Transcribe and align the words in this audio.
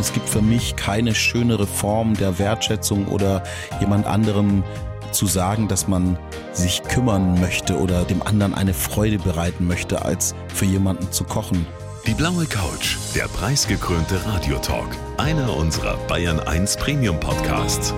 Es 0.00 0.14
gibt 0.14 0.30
für 0.30 0.40
mich 0.40 0.76
keine 0.76 1.14
schönere 1.14 1.66
Form 1.66 2.14
der 2.14 2.38
Wertschätzung 2.38 3.06
oder 3.08 3.42
jemand 3.80 4.06
anderem 4.06 4.64
zu 5.12 5.26
sagen, 5.26 5.68
dass 5.68 5.88
man 5.88 6.18
sich 6.54 6.82
kümmern 6.84 7.38
möchte 7.38 7.78
oder 7.78 8.04
dem 8.04 8.22
anderen 8.22 8.54
eine 8.54 8.72
Freude 8.72 9.18
bereiten 9.18 9.66
möchte, 9.66 10.02
als 10.02 10.34
für 10.54 10.64
jemanden 10.64 11.12
zu 11.12 11.24
kochen. 11.24 11.66
Die 12.06 12.14
blaue 12.14 12.46
Couch, 12.46 12.96
der 13.14 13.28
preisgekrönte 13.28 14.24
Radiotalk, 14.24 14.88
einer 15.18 15.54
unserer 15.54 15.98
Bayern 16.06 16.40
1 16.40 16.78
Premium 16.78 17.20
Podcasts. 17.20 17.92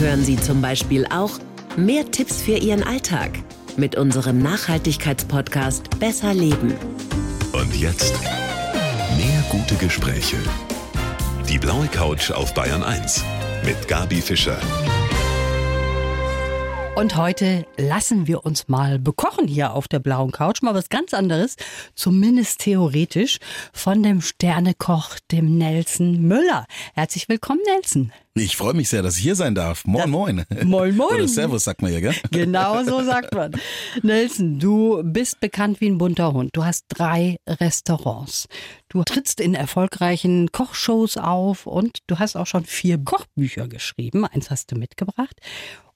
Hören 0.00 0.24
Sie 0.24 0.36
zum 0.36 0.60
Beispiel 0.60 1.06
auch 1.06 1.30
mehr 1.76 2.10
Tipps 2.10 2.42
für 2.42 2.56
Ihren 2.56 2.82
Alltag 2.82 3.38
mit 3.76 3.94
unserem 3.94 4.38
Nachhaltigkeitspodcast 4.38 6.00
Besser 6.00 6.34
Leben. 6.34 6.74
Und 7.52 7.76
jetzt 7.76 8.14
gute 9.50 9.74
Gespräche. 9.74 10.36
Die 11.48 11.58
blaue 11.58 11.88
Couch 11.88 12.30
auf 12.30 12.54
Bayern 12.54 12.84
1 12.84 13.24
mit 13.64 13.88
Gabi 13.88 14.22
Fischer. 14.22 14.60
Und 17.00 17.16
heute 17.16 17.64
lassen 17.78 18.26
wir 18.26 18.44
uns 18.44 18.68
mal 18.68 18.98
bekochen 18.98 19.48
hier 19.48 19.72
auf 19.72 19.88
der 19.88 20.00
blauen 20.00 20.32
Couch. 20.32 20.60
Mal 20.60 20.74
was 20.74 20.90
ganz 20.90 21.14
anderes, 21.14 21.56
zumindest 21.94 22.58
theoretisch, 22.60 23.38
von 23.72 24.02
dem 24.02 24.20
Sternekoch, 24.20 25.16
dem 25.32 25.56
Nelson 25.56 26.20
Müller. 26.20 26.66
Herzlich 26.92 27.26
willkommen, 27.30 27.60
Nelson. 27.64 28.12
Ich 28.34 28.54
freue 28.58 28.74
mich 28.74 28.90
sehr, 28.90 29.00
dass 29.00 29.16
ich 29.16 29.22
hier 29.22 29.34
sein 29.34 29.54
darf. 29.54 29.86
Moin, 29.86 30.02
Das- 30.02 30.10
moin. 30.10 30.44
Moin, 30.64 30.94
moin. 30.94 31.14
Oder 31.14 31.26
Servus, 31.28 31.64
sagt 31.64 31.80
man 31.80 31.90
ja, 31.90 32.00
gell? 32.00 32.14
Genau 32.32 32.84
so 32.84 33.02
sagt 33.04 33.34
man. 33.34 33.52
Nelson, 34.02 34.58
du 34.58 35.00
bist 35.02 35.40
bekannt 35.40 35.80
wie 35.80 35.88
ein 35.88 35.96
bunter 35.96 36.34
Hund. 36.34 36.50
Du 36.52 36.66
hast 36.66 36.84
drei 36.90 37.38
Restaurants. 37.48 38.46
Du 38.90 39.02
trittst 39.04 39.40
in 39.40 39.54
erfolgreichen 39.54 40.52
Kochshows 40.52 41.16
auf 41.16 41.66
und 41.66 42.00
du 42.08 42.18
hast 42.18 42.36
auch 42.36 42.46
schon 42.46 42.66
vier 42.66 42.98
Kochbücher 43.02 43.68
geschrieben. 43.68 44.26
Eins 44.26 44.50
hast 44.50 44.70
du 44.70 44.76
mitgebracht. 44.76 45.36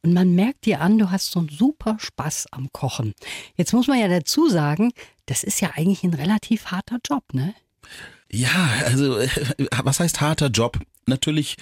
Und 0.05 0.13
man 0.13 0.35
merkt 0.35 0.67
dir 0.67 0.83
an, 0.83 0.99
du 0.99 1.11
hast 1.11 1.31
so 1.31 1.41
einen 1.41 1.49
super 1.49 1.97
Spaß 1.99 2.49
am 2.51 2.71
Kochen. 2.73 3.15
Jetzt 3.57 3.73
muss 3.73 3.87
man 3.87 3.99
ja 3.99 4.07
dazu 4.07 4.51
sagen, 4.51 4.93
das 5.25 5.43
ist 5.43 5.63
ja 5.63 5.71
eigentlich 5.75 6.05
ein 6.05 6.13
relativ 6.13 6.67
harter 6.67 6.99
Job, 7.09 7.25
ne? 7.33 7.55
Ja, 8.31 8.69
also 8.85 9.17
äh, 9.19 9.29
was 9.83 10.01
heißt 10.01 10.21
harter 10.21 10.49
Job? 10.49 10.79
Natürlich 11.07 11.57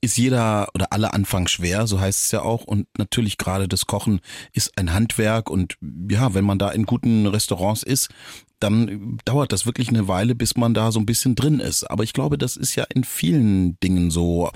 ist 0.00 0.16
jeder 0.16 0.68
oder 0.74 0.92
alle 0.92 1.12
Anfang 1.12 1.48
schwer, 1.48 1.86
so 1.88 2.00
heißt 2.00 2.26
es 2.26 2.30
ja 2.30 2.42
auch. 2.42 2.64
Und 2.64 2.86
natürlich 2.98 3.36
gerade 3.36 3.66
das 3.66 3.86
Kochen 3.86 4.20
ist 4.52 4.78
ein 4.78 4.92
Handwerk. 4.92 5.50
Und 5.50 5.76
ja, 6.08 6.34
wenn 6.34 6.44
man 6.44 6.58
da 6.58 6.70
in 6.70 6.86
guten 6.86 7.26
Restaurants 7.26 7.82
ist, 7.82 8.10
dann 8.60 9.18
dauert 9.24 9.52
das 9.52 9.66
wirklich 9.66 9.88
eine 9.88 10.08
Weile, 10.08 10.34
bis 10.34 10.56
man 10.56 10.74
da 10.74 10.90
so 10.90 10.98
ein 10.98 11.06
bisschen 11.06 11.34
drin 11.34 11.60
ist. 11.60 11.84
Aber 11.84 12.02
ich 12.02 12.12
glaube, 12.12 12.38
das 12.38 12.56
ist 12.56 12.74
ja 12.74 12.84
in 12.92 13.04
vielen 13.04 13.78
Dingen 13.80 14.10
so. 14.10 14.50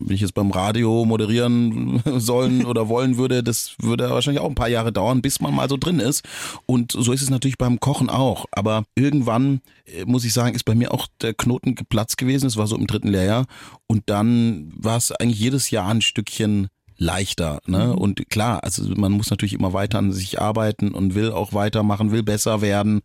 Wenn 0.00 0.14
ich 0.14 0.22
jetzt 0.22 0.34
beim 0.34 0.50
Radio 0.50 1.04
moderieren 1.04 2.02
sollen 2.18 2.64
oder 2.66 2.88
wollen 2.88 3.18
würde, 3.18 3.42
das 3.42 3.74
würde 3.78 4.08
wahrscheinlich 4.10 4.42
auch 4.42 4.48
ein 4.48 4.54
paar 4.54 4.68
Jahre 4.68 4.92
dauern, 4.92 5.22
bis 5.22 5.40
man 5.40 5.54
mal 5.54 5.68
so 5.68 5.76
drin 5.76 6.00
ist. 6.00 6.24
Und 6.66 6.92
so 6.92 7.12
ist 7.12 7.22
es 7.22 7.30
natürlich 7.30 7.58
beim 7.58 7.78
Kochen 7.78 8.08
auch. 8.08 8.46
Aber 8.52 8.84
irgendwann, 8.94 9.60
äh, 9.84 10.04
muss 10.06 10.24
ich 10.24 10.32
sagen, 10.32 10.54
ist 10.54 10.64
bei 10.64 10.74
mir 10.74 10.92
auch 10.92 11.06
der 11.20 11.34
Knoten 11.34 11.74
geplatzt 11.74 12.16
gewesen. 12.16 12.46
Es 12.46 12.56
war 12.56 12.66
so 12.66 12.76
im 12.76 12.86
dritten 12.86 13.08
Lehrjahr. 13.08 13.46
Und 13.86 14.04
dann 14.06 14.72
war 14.76 14.96
es 14.96 15.12
eigentlich 15.12 15.40
jedes 15.40 15.70
Jahr 15.70 15.88
ein 15.88 16.00
Stückchen 16.00 16.68
leichter. 16.96 17.60
Ne? 17.66 17.94
Und 17.94 18.28
klar, 18.30 18.62
also 18.64 18.84
man 18.94 19.12
muss 19.12 19.30
natürlich 19.30 19.54
immer 19.54 19.72
weiter 19.72 19.98
an 19.98 20.12
sich 20.12 20.40
arbeiten 20.40 20.92
und 20.92 21.14
will 21.14 21.32
auch 21.32 21.52
weitermachen, 21.52 22.12
will 22.12 22.22
besser 22.22 22.60
werden. 22.60 23.02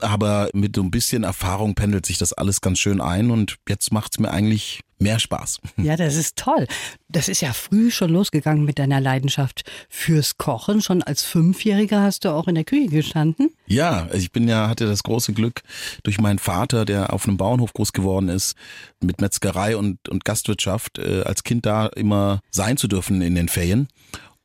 Aber 0.00 0.48
mit 0.52 0.76
so 0.76 0.82
ein 0.82 0.90
bisschen 0.90 1.24
Erfahrung 1.24 1.74
pendelt 1.74 2.06
sich 2.06 2.18
das 2.18 2.32
alles 2.32 2.60
ganz 2.60 2.78
schön 2.78 3.00
ein 3.00 3.30
und 3.30 3.56
jetzt 3.68 3.92
macht's 3.92 4.18
mir 4.18 4.30
eigentlich 4.30 4.80
mehr 5.04 5.20
Spaß. 5.20 5.60
Ja, 5.76 5.96
das 5.96 6.16
ist 6.16 6.36
toll. 6.36 6.66
Das 7.08 7.28
ist 7.28 7.40
ja 7.40 7.52
früh 7.52 7.92
schon 7.92 8.10
losgegangen 8.10 8.64
mit 8.64 8.80
deiner 8.80 9.00
Leidenschaft 9.00 9.62
fürs 9.88 10.36
Kochen. 10.36 10.82
Schon 10.82 11.02
als 11.02 11.22
Fünfjähriger 11.22 12.02
hast 12.02 12.24
du 12.24 12.30
auch 12.30 12.48
in 12.48 12.56
der 12.56 12.64
Küche 12.64 12.88
gestanden. 12.88 13.50
Ja, 13.66 14.08
ich 14.12 14.32
bin 14.32 14.48
ja, 14.48 14.68
hatte 14.68 14.86
das 14.86 15.04
große 15.04 15.32
Glück 15.32 15.62
durch 16.02 16.20
meinen 16.20 16.40
Vater, 16.40 16.84
der 16.84 17.12
auf 17.12 17.28
einem 17.28 17.36
Bauernhof 17.36 17.72
groß 17.72 17.92
geworden 17.92 18.28
ist, 18.28 18.56
mit 19.00 19.20
Metzgerei 19.20 19.76
und, 19.76 20.08
und 20.08 20.24
Gastwirtschaft, 20.24 20.98
äh, 20.98 21.22
als 21.22 21.44
Kind 21.44 21.66
da 21.66 21.86
immer 21.86 22.40
sein 22.50 22.76
zu 22.76 22.88
dürfen 22.88 23.22
in 23.22 23.34
den 23.34 23.48
Ferien. 23.48 23.88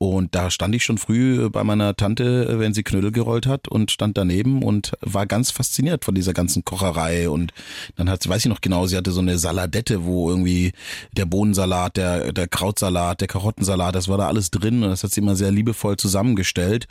Und 0.01 0.33
da 0.33 0.49
stand 0.49 0.73
ich 0.73 0.85
schon 0.85 0.97
früh 0.97 1.49
bei 1.49 1.65
meiner 1.65 1.93
Tante, 1.93 2.57
wenn 2.57 2.73
sie 2.73 2.83
Knödel 2.83 3.11
gerollt 3.11 3.45
hat 3.45 3.67
und 3.67 3.91
stand 3.91 4.17
daneben 4.17 4.63
und 4.63 4.93
war 5.01 5.25
ganz 5.25 5.51
fasziniert 5.51 6.05
von 6.05 6.15
dieser 6.15 6.31
ganzen 6.31 6.63
Kocherei. 6.63 7.29
Und 7.29 7.51
dann 7.97 8.09
hat, 8.09 8.27
weiß 8.27 8.45
ich 8.45 8.49
noch 8.49 8.61
genau, 8.61 8.87
sie 8.87 8.95
hatte 8.95 9.11
so 9.11 9.19
eine 9.19 9.37
Saladette, 9.37 10.05
wo 10.05 10.29
irgendwie 10.29 10.71
der 11.11 11.25
Bohnensalat, 11.25 11.97
der, 11.97 12.31
der 12.31 12.47
Krautsalat, 12.47 13.19
der 13.19 13.27
Karottensalat, 13.27 13.93
das 13.93 14.07
war 14.07 14.17
da 14.17 14.27
alles 14.27 14.51
drin 14.51 14.83
und 14.83 14.89
das 14.89 15.03
hat 15.03 15.11
sie 15.11 15.19
immer 15.19 15.35
sehr 15.35 15.51
liebevoll 15.51 15.97
zusammengestellt 15.97 16.87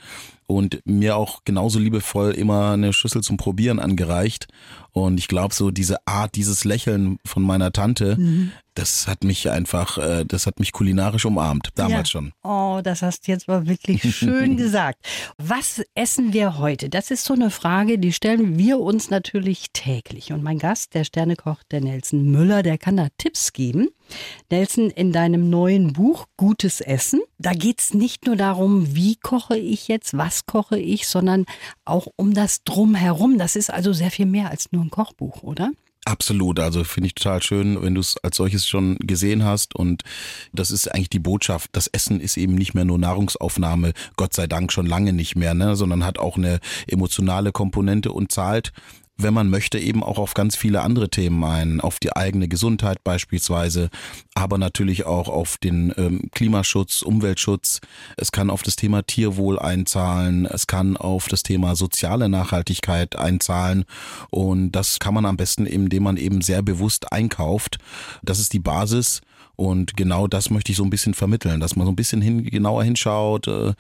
und 0.49 0.81
mir 0.87 1.17
auch 1.17 1.43
genauso 1.45 1.79
liebevoll 1.79 2.33
immer 2.33 2.73
eine 2.73 2.95
Schüssel 2.95 3.23
zum 3.23 3.37
Probieren 3.37 3.79
angereicht. 3.79 4.49
Und 4.93 5.21
ich 5.21 5.29
glaube, 5.29 5.55
so 5.55 5.71
diese 5.71 6.07
Art, 6.07 6.35
dieses 6.37 6.65
Lächeln 6.65 7.19
von 7.25 7.43
meiner 7.43 7.71
Tante, 7.71 8.17
das 8.75 9.07
hat 9.07 9.25
mich 9.25 9.51
einfach, 9.51 9.99
äh, 9.99 10.25
das 10.25 10.47
hat 10.47 10.59
mich 10.59 10.73
kulinarisch 10.73 11.27
umarmt, 11.27 11.69
damals 11.75 12.09
ja. 12.09 12.13
schon. 12.13 12.33
Oh, 12.43 12.81
das 12.83 13.03
hast 13.03 13.29
du 13.29 13.33
jetzt 13.33 13.47
mal 13.47 13.67
wirklich 13.67 14.03
schön 14.17 14.57
gesagt. 14.57 15.05
Was 15.37 15.83
essen 15.95 16.33
wir 16.33 16.59
heute? 16.59 16.89
Das 16.89 17.11
ist 17.11 17.27
so 17.27 17.35
eine 17.35 17.51
Frage, 17.51 17.99
die 17.99 18.13
stellen 18.13 18.57
wir 18.57 18.81
uns 18.81 19.11
natürlich 19.11 19.67
täglich. 19.75 20.33
Und 20.33 20.43
mein 20.43 20.59
Gast, 20.59 20.95
der 20.95 21.05
Sternekoch, 21.05 21.63
der 21.71 21.83
Nelson 21.83 22.31
Müller, 22.31 22.63
der 22.63 22.79
kann 22.79 22.97
da 22.97 23.09
Tipps 23.19 23.53
geben. 23.53 23.89
Nelson, 24.51 24.91
in 24.91 25.13
deinem 25.13 25.51
neuen 25.51 25.93
Buch 25.93 26.27
Gutes 26.37 26.81
Essen, 26.81 27.21
da 27.39 27.53
geht's 27.53 27.95
nicht 27.95 28.27
nur 28.27 28.37
darum, 28.37 28.95
wie 28.95 29.17
koche 29.17 29.57
ich 29.57 29.89
jetzt, 29.89 30.17
was 30.17 30.47
koche 30.47 30.79
ich, 30.79 31.07
sondern 31.07 31.45
auch 31.85 32.07
um 32.17 32.35
das 32.35 32.63
Drumherum. 32.65 33.39
Das 33.39 33.57
ist 33.57 33.71
also 33.71 33.93
sehr 33.93 34.11
viel 34.11 34.27
mehr 34.27 34.51
als 34.51 34.73
nur 34.73 34.83
ein 34.83 34.91
Kochbuch, 34.91 35.43
oder? 35.43 35.71
Absolut, 36.09 36.59
also 36.59 36.85
finde 36.85 37.09
ich 37.09 37.15
total 37.15 37.43
schön, 37.43 37.83
wenn 37.83 37.95
du 37.95 38.01
es 38.01 38.17
als 38.23 38.39
solches 38.39 38.67
schon 38.67 38.97
gesehen 38.99 39.45
hast 39.45 39.75
und 39.75 40.05
das 40.55 40.71
ist 40.71 40.89
eigentlich 40.89 41.11
die 41.11 41.19
Botschaft. 41.19 41.69
Das 41.73 41.87
Essen 41.87 42.21
ist 42.21 42.39
eben 42.39 42.55
nicht 42.55 42.73
mehr 42.73 42.87
nur 42.87 42.99
Nahrungsaufnahme, 42.99 43.93
Gott 44.17 44.33
sei 44.33 44.47
Dank 44.47 44.73
schon 44.73 44.87
lange 44.87 45.13
nicht 45.13 45.37
mehr, 45.37 45.53
ne, 45.53 45.77
sondern 45.77 46.07
hat 46.07 46.19
auch 46.19 46.39
eine 46.39 46.61
emotionale 46.87 47.53
Komponente 47.53 48.11
und 48.11 48.33
zahlt 48.33 48.73
wenn 49.19 49.35
man 49.35 49.51
möchte, 49.51 49.79
eben 49.79 50.03
auch 50.05 50.19
auf 50.19 50.35
ganz 50.35 50.57
viele 50.57 50.83
andere 50.83 51.11
Themen 51.11 51.43
ein, 51.45 51.81
auf 51.81 51.99
die 51.99 52.15
eigene 52.15 52.49
Gesundheit 52.49 53.03
beispielsweise, 53.03 53.91
aber 54.35 54.59
natürlich 54.59 55.07
auch 55.07 55.29
auf 55.29 55.59
den 55.59 55.93
ähm, 55.97 56.31
Klimaschutz, 56.33 57.03
Umweltschutz. 57.03 57.81
Es 58.17 58.31
kann 58.31 58.49
auf 58.49 58.63
das 58.63 58.77
Thema 58.77 59.03
Tierwohl 59.03 59.59
einzahlen, 59.59 60.47
es 60.47 60.69
kann 60.69 60.97
auf 60.97 61.27
das 61.27 61.43
Thema 61.43 61.75
soziale 61.75 62.29
Nachhaltigkeit 62.29 63.17
einzahlen 63.17 63.85
und 64.31 64.73
das 64.73 65.01
kann 65.01 65.15
man 65.15 65.27
am 65.27 65.37
besten, 65.37 65.67
indem 65.67 66.05
man 66.05 66.17
eben 66.17 66.41
sehr 66.41 66.63
bewusst 66.63 67.13
einkauft. 67.13 67.79
Das 68.23 68.39
ist 68.39 68.53
die 68.53 68.61
Basis. 68.61 69.21
Und 69.59 69.97
genau 69.97 70.29
das 70.29 70.51
möchte 70.51 70.71
ich 70.71 70.79
so 70.79 70.85
ein 70.85 70.91
bisschen 70.91 71.15
vermitteln, 71.15 71.59
dass 71.59 71.75
man 71.75 71.85
so 71.85 71.91
ein 71.91 71.97
bisschen 71.97 72.23
hin, 72.23 72.45
genauer 72.45 72.85
hinschaut, 72.85 73.49
äh, 73.49 73.73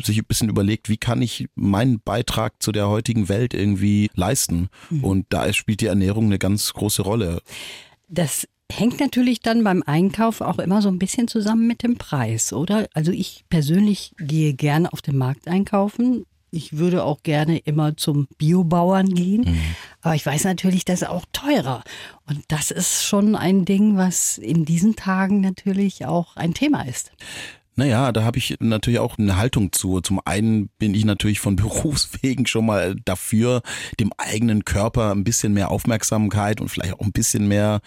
sich 0.00 0.18
ein 0.18 0.24
bisschen 0.24 0.48
überlegt, 0.48 0.88
wie 0.88 0.98
kann 0.98 1.20
ich 1.20 1.48
meinen 1.56 1.98
Beitrag 1.98 2.62
zu 2.62 2.70
der 2.70 2.88
heutigen 2.88 3.28
Welt 3.28 3.52
irgendwie 3.52 4.08
leisten. 4.14 4.68
Und 5.02 5.26
da 5.30 5.52
spielt 5.52 5.80
die 5.80 5.86
Ernährung 5.86 6.26
eine 6.26 6.38
ganz 6.38 6.72
große 6.72 7.02
Rolle. 7.02 7.42
Das 8.08 8.46
hängt 8.70 9.00
natürlich 9.00 9.40
dann 9.40 9.64
beim 9.64 9.82
Einkauf 9.84 10.40
auch 10.40 10.60
immer 10.60 10.80
so 10.80 10.88
ein 10.90 11.00
bisschen 11.00 11.26
zusammen 11.26 11.66
mit 11.66 11.82
dem 11.82 11.96
Preis, 11.96 12.52
oder? 12.52 12.86
Also 12.94 13.10
ich 13.10 13.44
persönlich 13.48 14.12
gehe 14.18 14.54
gerne 14.54 14.92
auf 14.92 15.02
den 15.02 15.16
Markt 15.16 15.48
einkaufen. 15.48 16.24
Ich 16.56 16.78
würde 16.78 17.04
auch 17.04 17.22
gerne 17.22 17.58
immer 17.58 17.96
zum 17.96 18.28
Biobauern 18.38 19.14
gehen. 19.14 19.44
Aber 20.00 20.14
ich 20.14 20.24
weiß 20.24 20.44
natürlich, 20.44 20.86
das 20.86 21.02
ist 21.02 21.08
auch 21.08 21.26
teurer. 21.32 21.84
Und 22.26 22.42
das 22.48 22.70
ist 22.70 23.04
schon 23.04 23.36
ein 23.36 23.66
Ding, 23.66 23.96
was 23.96 24.38
in 24.38 24.64
diesen 24.64 24.96
Tagen 24.96 25.42
natürlich 25.42 26.06
auch 26.06 26.36
ein 26.36 26.54
Thema 26.54 26.82
ist. 26.82 27.12
Naja, 27.78 28.10
da 28.10 28.24
habe 28.24 28.38
ich 28.38 28.56
natürlich 28.60 29.00
auch 29.00 29.18
eine 29.18 29.36
Haltung 29.36 29.70
zu. 29.70 30.00
Zum 30.00 30.18
einen 30.24 30.70
bin 30.78 30.94
ich 30.94 31.04
natürlich 31.04 31.40
von 31.40 31.56
Berufswegen 31.56 32.46
schon 32.46 32.64
mal 32.64 32.96
dafür, 33.04 33.60
dem 34.00 34.12
eigenen 34.16 34.64
Körper 34.64 35.12
ein 35.12 35.24
bisschen 35.24 35.52
mehr 35.52 35.70
Aufmerksamkeit 35.70 36.60
und 36.60 36.70
vielleicht 36.70 36.94
auch 36.94 37.00
ein 37.00 37.12
bisschen 37.12 37.46
mehr 37.48 37.80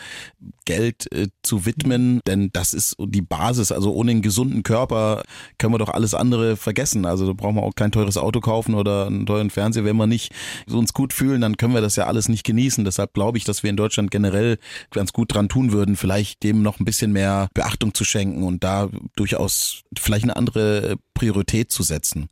Geld 0.65 1.11
äh, 1.11 1.29
zu 1.41 1.65
widmen, 1.65 2.19
denn 2.27 2.51
das 2.53 2.75
ist 2.75 2.95
so 2.97 3.07
die 3.07 3.23
Basis. 3.23 3.71
Also 3.71 3.91
ohne 3.91 4.11
einen 4.11 4.21
gesunden 4.21 4.61
Körper 4.61 5.23
können 5.57 5.73
wir 5.73 5.79
doch 5.79 5.89
alles 5.89 6.13
andere 6.13 6.55
vergessen. 6.55 7.07
Also 7.07 7.25
da 7.25 7.33
brauchen 7.33 7.55
wir 7.55 7.63
auch 7.63 7.73
kein 7.73 7.91
teures 7.91 8.17
Auto 8.17 8.39
kaufen 8.39 8.75
oder 8.75 9.07
einen 9.07 9.25
teuren 9.25 9.49
Fernseher. 9.49 9.85
Wenn 9.85 9.97
wir 9.97 10.05
nicht 10.05 10.31
uns 10.69 10.93
gut 10.93 11.13
fühlen, 11.13 11.41
dann 11.41 11.57
können 11.57 11.73
wir 11.73 11.81
das 11.81 11.95
ja 11.95 12.05
alles 12.05 12.29
nicht 12.29 12.43
genießen. 12.43 12.85
Deshalb 12.85 13.15
glaube 13.15 13.39
ich, 13.39 13.45
dass 13.45 13.63
wir 13.63 13.71
in 13.71 13.77
Deutschland 13.77 14.11
generell 14.11 14.59
ganz 14.91 15.13
gut 15.13 15.33
dran 15.33 15.49
tun 15.49 15.71
würden, 15.71 15.95
vielleicht 15.95 16.43
dem 16.43 16.61
noch 16.61 16.79
ein 16.79 16.85
bisschen 16.85 17.11
mehr 17.11 17.49
Beachtung 17.55 17.95
zu 17.95 18.03
schenken 18.03 18.43
und 18.43 18.63
da 18.63 18.89
durchaus 19.15 19.78
und 19.89 19.99
vielleicht 19.99 20.23
eine 20.23 20.35
andere 20.35 20.97
Priorität 21.13 21.71
zu 21.71 21.83
setzen. 21.83 22.29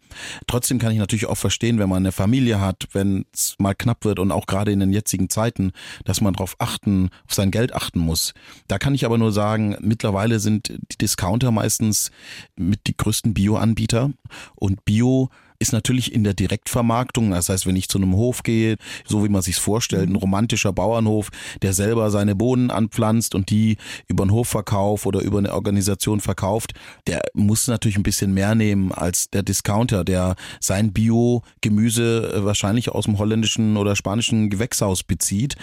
Trotzdem 0.47 0.79
kann 0.79 0.91
ich 0.91 0.97
natürlich 0.97 1.25
auch 1.25 1.37
verstehen, 1.37 1.79
wenn 1.79 1.89
man 1.89 2.03
eine 2.03 2.11
Familie 2.11 2.61
hat, 2.61 2.87
wenn 2.93 3.25
es 3.33 3.55
mal 3.59 3.75
knapp 3.75 4.05
wird 4.05 4.19
und 4.19 4.31
auch 4.31 4.45
gerade 4.45 4.71
in 4.71 4.79
den 4.79 4.93
jetzigen 4.93 5.29
Zeiten, 5.29 5.71
dass 6.05 6.21
man 6.21 6.33
darauf 6.33 6.55
achten, 6.59 7.09
auf 7.27 7.33
sein 7.33 7.51
Geld 7.51 7.73
achten 7.73 7.99
muss. 7.99 8.33
Da 8.67 8.77
kann 8.77 8.95
ich 8.95 9.05
aber 9.05 9.17
nur 9.17 9.31
sagen, 9.31 9.75
mittlerweile 9.81 10.39
sind 10.39 10.69
die 10.69 10.97
Discounter 10.97 11.51
meistens 11.51 12.11
mit 12.55 12.87
die 12.87 12.95
größten 12.95 13.33
Bio-Anbieter 13.33 14.11
und 14.55 14.85
Bio 14.85 15.29
ist 15.59 15.73
natürlich 15.73 16.13
in 16.13 16.23
der 16.23 16.33
Direktvermarktung. 16.33 17.31
Das 17.31 17.49
heißt, 17.49 17.65
wenn 17.65 17.75
ich 17.75 17.89
zu 17.89 17.97
einem 17.97 18.15
Hof 18.15 18.43
gehe, 18.43 18.77
so 19.05 19.23
wie 19.23 19.29
man 19.29 19.41
sich's 19.41 19.59
vorstellt, 19.59 20.09
ein 20.09 20.15
romantischer 20.15 20.73
Bauernhof, 20.73 21.29
der 21.61 21.73
selber 21.73 22.11
seine 22.11 22.35
Bohnen 22.35 22.71
anpflanzt 22.71 23.35
und 23.35 23.49
die 23.49 23.77
über 24.07 24.23
einen 24.23 24.31
Hofverkauf 24.31 25.05
oder 25.05 25.21
über 25.21 25.39
eine 25.39 25.53
Organisation 25.53 26.19
verkauft, 26.19 26.73
der 27.07 27.21
muss 27.33 27.67
natürlich 27.67 27.97
ein 27.97 28.03
bisschen 28.03 28.33
mehr 28.33 28.55
nehmen 28.55 28.91
als 28.91 29.29
der 29.29 29.43
Discounter, 29.43 30.03
der 30.03 30.35
sein 30.59 30.93
Bio-Gemüse 30.93 32.33
äh, 32.33 32.45
wahrscheinlich 32.45 32.89
aus 32.89 33.05
dem 33.05 33.17
holländischen 33.17 33.77
oder 33.77 33.95
spanischen 33.95 34.49
Gewächshaus 34.49 35.03
bezieht. 35.03 35.55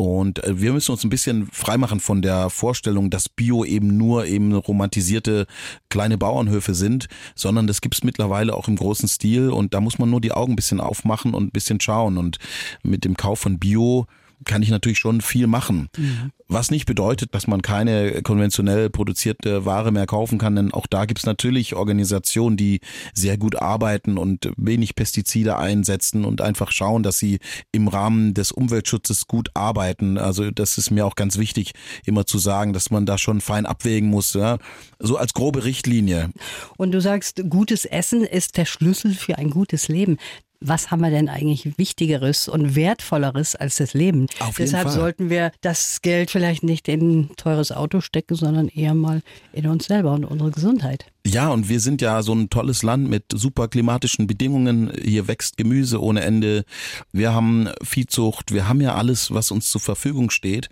Und 0.00 0.42
äh, 0.44 0.58
wir 0.58 0.72
müssen 0.72 0.92
uns 0.92 1.04
ein 1.04 1.10
bisschen 1.10 1.46
freimachen 1.52 2.00
von 2.00 2.22
der 2.22 2.48
Vorstellung, 2.48 3.10
dass 3.10 3.28
Bio 3.28 3.66
eben 3.66 3.98
nur 3.98 4.24
eben 4.24 4.54
romantisierte 4.54 5.46
kleine 5.90 6.16
Bauernhöfe 6.16 6.72
sind, 6.72 7.08
sondern 7.34 7.66
das 7.66 7.82
gibt's 7.82 8.02
mittlerweile 8.02 8.54
auch 8.54 8.66
im 8.66 8.76
großen 8.76 9.10
Stil 9.10 9.50
und 9.50 9.74
da 9.74 9.82
muss 9.82 9.98
man 9.98 10.08
nur 10.08 10.22
die 10.22 10.32
Augen 10.32 10.54
ein 10.54 10.56
bisschen 10.56 10.80
aufmachen 10.80 11.34
und 11.34 11.48
ein 11.48 11.50
bisschen 11.50 11.80
schauen. 11.80 12.16
Und 12.16 12.38
mit 12.82 13.04
dem 13.04 13.14
Kauf 13.14 13.40
von 13.40 13.58
Bio 13.58 14.06
kann 14.44 14.62
ich 14.62 14.70
natürlich 14.70 14.98
schon 14.98 15.20
viel 15.20 15.46
machen. 15.46 15.88
Mhm. 15.96 16.32
Was 16.48 16.72
nicht 16.72 16.84
bedeutet, 16.84 17.32
dass 17.34 17.46
man 17.46 17.62
keine 17.62 18.22
konventionell 18.22 18.90
produzierte 18.90 19.64
Ware 19.66 19.92
mehr 19.92 20.06
kaufen 20.06 20.38
kann, 20.38 20.56
denn 20.56 20.72
auch 20.72 20.88
da 20.88 21.04
gibt 21.04 21.20
es 21.20 21.26
natürlich 21.26 21.76
Organisationen, 21.76 22.56
die 22.56 22.80
sehr 23.14 23.38
gut 23.38 23.54
arbeiten 23.54 24.18
und 24.18 24.50
wenig 24.56 24.96
Pestizide 24.96 25.58
einsetzen 25.58 26.24
und 26.24 26.40
einfach 26.40 26.72
schauen, 26.72 27.04
dass 27.04 27.18
sie 27.18 27.38
im 27.70 27.86
Rahmen 27.86 28.34
des 28.34 28.50
Umweltschutzes 28.50 29.28
gut 29.28 29.50
arbeiten. 29.54 30.18
Also 30.18 30.50
das 30.50 30.76
ist 30.76 30.90
mir 30.90 31.06
auch 31.06 31.14
ganz 31.14 31.38
wichtig, 31.38 31.72
immer 32.04 32.26
zu 32.26 32.38
sagen, 32.38 32.72
dass 32.72 32.90
man 32.90 33.06
da 33.06 33.16
schon 33.16 33.40
fein 33.40 33.64
abwägen 33.64 34.10
muss, 34.10 34.34
ja? 34.34 34.58
so 34.98 35.16
als 35.16 35.34
grobe 35.34 35.64
Richtlinie. 35.64 36.30
Und 36.76 36.90
du 36.90 37.00
sagst, 37.00 37.42
gutes 37.48 37.84
Essen 37.84 38.24
ist 38.24 38.56
der 38.56 38.64
Schlüssel 38.64 39.14
für 39.14 39.38
ein 39.38 39.50
gutes 39.50 39.86
Leben 39.86 40.18
was 40.60 40.90
haben 40.90 41.00
wir 41.00 41.10
denn 41.10 41.28
eigentlich 41.28 41.78
Wichtigeres 41.78 42.48
und 42.48 42.74
Wertvolleres 42.74 43.56
als 43.56 43.76
das 43.76 43.94
Leben? 43.94 44.26
Auf 44.40 44.58
jeden 44.58 44.70
Deshalb 44.70 44.88
Fall. 44.88 44.92
sollten 44.92 45.30
wir 45.30 45.52
das 45.62 46.02
Geld 46.02 46.30
vielleicht 46.30 46.62
nicht 46.62 46.86
in 46.88 47.20
ein 47.20 47.36
teures 47.36 47.72
Auto 47.72 48.00
stecken, 48.00 48.34
sondern 48.34 48.68
eher 48.68 48.94
mal 48.94 49.22
in 49.52 49.66
uns 49.66 49.86
selber 49.86 50.12
und 50.12 50.24
unsere 50.24 50.50
Gesundheit. 50.50 51.06
Ja, 51.26 51.48
und 51.48 51.68
wir 51.68 51.80
sind 51.80 52.02
ja 52.02 52.22
so 52.22 52.34
ein 52.34 52.50
tolles 52.50 52.82
Land 52.82 53.08
mit 53.08 53.24
super 53.32 53.68
klimatischen 53.68 54.26
Bedingungen. 54.26 54.92
Hier 55.02 55.28
wächst 55.28 55.56
Gemüse 55.56 56.02
ohne 56.02 56.22
Ende. 56.22 56.64
Wir 57.12 57.32
haben 57.32 57.68
Viehzucht. 57.82 58.52
Wir 58.52 58.68
haben 58.68 58.80
ja 58.80 58.94
alles, 58.94 59.32
was 59.32 59.50
uns 59.50 59.70
zur 59.70 59.80
Verfügung 59.80 60.30
steht. 60.30 60.68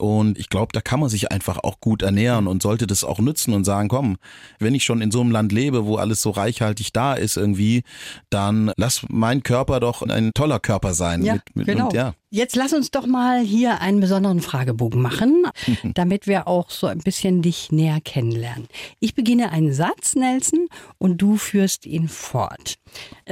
Und 0.00 0.38
ich 0.38 0.48
glaube, 0.48 0.70
da 0.72 0.80
kann 0.80 0.98
man 0.98 1.10
sich 1.10 1.30
einfach 1.30 1.58
auch 1.58 1.78
gut 1.80 2.02
ernähren 2.02 2.46
und 2.46 2.62
sollte 2.62 2.86
das 2.86 3.04
auch 3.04 3.18
nützen 3.18 3.52
und 3.52 3.64
sagen, 3.64 3.88
komm, 3.88 4.16
wenn 4.58 4.74
ich 4.74 4.82
schon 4.82 5.02
in 5.02 5.10
so 5.10 5.20
einem 5.20 5.30
Land 5.30 5.52
lebe, 5.52 5.84
wo 5.84 5.96
alles 5.96 6.22
so 6.22 6.30
reichhaltig 6.30 6.92
da 6.94 7.12
ist 7.12 7.36
irgendwie, 7.36 7.82
dann 8.30 8.72
lass 8.76 9.04
mein 9.08 9.42
Körper 9.42 9.78
doch 9.78 10.02
ein 10.02 10.32
toller 10.34 10.58
Körper 10.58 10.94
sein. 10.94 11.22
Ja, 11.22 11.34
mit, 11.34 11.42
mit, 11.54 11.66
genau. 11.66 11.88
Und, 11.88 11.92
ja. 11.92 12.14
Jetzt 12.30 12.56
lass 12.56 12.72
uns 12.72 12.90
doch 12.90 13.06
mal 13.06 13.40
hier 13.40 13.80
einen 13.80 14.00
besonderen 14.00 14.40
Fragebogen 14.40 15.02
machen, 15.02 15.44
damit 15.94 16.26
wir 16.26 16.48
auch 16.48 16.70
so 16.70 16.86
ein 16.86 17.00
bisschen 17.00 17.42
dich 17.42 17.70
näher 17.70 18.00
kennenlernen. 18.00 18.68
Ich 19.00 19.14
beginne 19.14 19.50
einen 19.50 19.74
Satz, 19.74 20.14
Nelson, 20.14 20.68
und 20.96 21.18
du 21.18 21.36
führst 21.36 21.84
ihn 21.84 22.08
fort. 22.08 22.76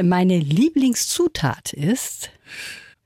Meine 0.01 0.39
Lieblingszutat 0.39 1.73
ist. 1.73 2.31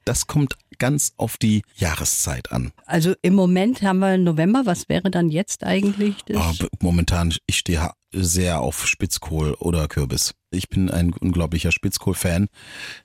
Das 0.04 0.26
kommt 0.26 0.56
ganz 0.82 1.12
auf 1.16 1.36
die 1.36 1.62
Jahreszeit 1.76 2.50
an. 2.50 2.72
Also 2.86 3.14
im 3.22 3.34
Moment 3.34 3.82
haben 3.82 4.00
wir 4.00 4.18
November. 4.18 4.62
Was 4.64 4.88
wäre 4.88 5.12
dann 5.12 5.28
jetzt 5.28 5.62
eigentlich? 5.62 6.16
Das? 6.26 6.60
Oh, 6.60 6.66
momentan, 6.80 7.32
ich 7.46 7.58
stehe 7.58 7.92
sehr 8.10 8.60
auf 8.60 8.88
Spitzkohl 8.88 9.54
oder 9.60 9.86
Kürbis. 9.86 10.34
Ich 10.50 10.68
bin 10.68 10.90
ein 10.90 11.12
unglaublicher 11.12 11.70
Spitzkohl-Fan 11.70 12.48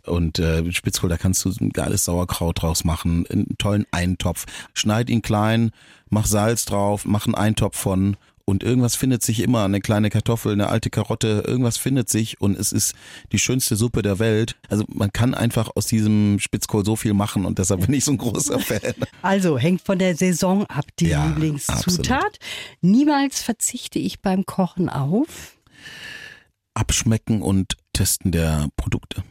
und 0.07 0.39
äh, 0.39 0.71
Spitzkohl, 0.71 1.07
da 1.07 1.17
kannst 1.17 1.45
du 1.45 1.51
ein 1.51 1.69
geiles 1.69 2.03
Sauerkraut 2.03 2.63
draus 2.63 2.83
machen, 2.83 3.27
einen 3.27 3.55
tollen 3.59 3.85
Eintopf. 3.91 4.45
Schneid 4.73 5.11
ihn 5.11 5.21
klein, 5.21 5.69
mach 6.09 6.25
Salz 6.25 6.65
drauf, 6.65 7.05
mach 7.05 7.27
einen 7.27 7.35
Eintopf 7.35 7.77
von 7.77 8.17
und 8.49 8.63
irgendwas 8.63 8.95
findet 8.95 9.23
sich 9.23 9.41
immer, 9.41 9.65
eine 9.65 9.81
kleine 9.81 10.09
Kartoffel, 10.09 10.53
eine 10.53 10.67
alte 10.69 10.89
Karotte, 10.89 11.43
irgendwas 11.45 11.77
findet 11.77 12.09
sich 12.09 12.39
und 12.39 12.57
es 12.57 12.71
ist 12.71 12.95
die 13.33 13.39
schönste 13.39 13.75
Suppe 13.75 14.01
der 14.01 14.19
Welt. 14.19 14.55
Also 14.69 14.85
man 14.87 15.11
kann 15.11 15.33
einfach 15.33 15.69
aus 15.75 15.85
diesem 15.85 16.39
Spitzkohl 16.39 16.85
so 16.85 16.95
viel 16.95 17.13
machen 17.13 17.45
und 17.45 17.59
deshalb 17.59 17.81
bin 17.85 17.93
ich 17.93 18.05
so 18.05 18.11
ein 18.11 18.17
großer 18.17 18.59
Fan. 18.59 18.79
Also 19.21 19.57
hängt 19.57 19.81
von 19.81 19.99
der 19.99 20.15
Saison 20.15 20.65
ab 20.67 20.85
die 20.97 21.07
Ja, 21.09 21.27
Lieblingszutat. 21.27 21.85
absolut. 21.87 22.39
Niemals 22.79 23.41
verzichte 23.41 23.99
ich 23.99 24.21
beim 24.21 24.45
Kochen 24.45 24.87
auf. 24.87 25.57
Abschmecken 26.73 27.41
und 27.41 27.75
Testen 27.91 28.31
der 28.31 28.69
Produkte. 28.77 29.23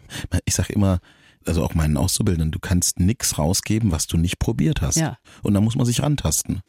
Ich 0.45 0.55
sage 0.55 0.75
immer, 0.75 0.99
also 1.47 1.63
auch 1.65 1.75
meinen 1.75 1.97
Auszubildenden, 1.97 2.51
du 2.51 2.59
kannst 2.59 3.01
nichts 3.01 3.39
rausgeben, 3.39 3.91
was 3.91 4.07
du 4.07 4.17
nicht 4.17 4.39
probiert 4.39 4.83
hast. 4.83 4.97
Ja. 4.97 5.19
Und 5.43 5.55
da 5.55 5.61
muss 5.61 5.77
man 5.77 5.87
sich 5.87 6.03
rantasten. 6.03 6.61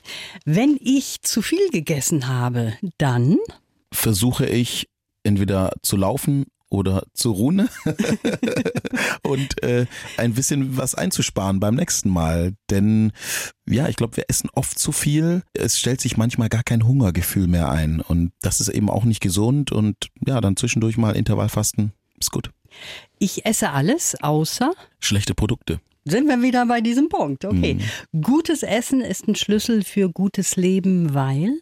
Wenn 0.46 0.78
ich 0.82 1.22
zu 1.22 1.42
viel 1.42 1.70
gegessen 1.72 2.28
habe, 2.28 2.74
dann 2.98 3.38
Versuche 3.94 4.46
ich 4.46 4.90
entweder 5.24 5.74
zu 5.82 5.96
laufen 5.96 6.46
oder 6.70 7.04
zu 7.14 7.32
ruhen 7.32 7.70
und 9.24 9.64
äh, 9.64 9.86
ein 10.18 10.34
bisschen 10.34 10.76
was 10.76 10.96
einzusparen 10.96 11.60
beim 11.60 11.76
nächsten 11.76 12.10
Mal. 12.10 12.54
Denn 12.70 13.14
ja, 13.68 13.88
ich 13.88 13.96
glaube, 13.96 14.18
wir 14.18 14.26
essen 14.28 14.50
oft 14.54 14.78
zu 14.78 14.92
viel. 14.92 15.44
Es 15.54 15.80
stellt 15.80 16.02
sich 16.02 16.18
manchmal 16.18 16.50
gar 16.50 16.64
kein 16.64 16.86
Hungergefühl 16.86 17.48
mehr 17.48 17.72
ein. 17.72 18.02
Und 18.02 18.32
das 18.42 18.60
ist 18.60 18.70
eben 18.70 18.90
auch 18.90 19.06
nicht 19.06 19.22
gesund. 19.22 19.72
Und 19.72 19.96
ja, 20.26 20.42
dann 20.42 20.58
zwischendurch 20.58 20.98
mal 20.98 21.16
Intervallfasten 21.16 21.94
ist 22.20 22.32
gut. 22.32 22.52
Ich 23.20 23.46
esse 23.46 23.72
alles 23.72 24.16
außer 24.22 24.74
Schlechte 25.00 25.34
Produkte. 25.34 25.80
sind 26.06 26.28
wir 26.28 26.42
wieder 26.42 26.66
bei 26.66 26.82
diesem 26.82 27.10
Punkt. 27.10 27.46
Okay. 27.46 27.76
Mhm. 28.14 28.22
Gutes 28.22 28.64
Essen 28.64 29.02
ist 29.02 29.28
ein 29.28 29.36
Schlüssel 29.36 29.84
für 29.84 30.10
gutes 30.10 30.56
Leben, 30.56 31.14
weil 31.14 31.60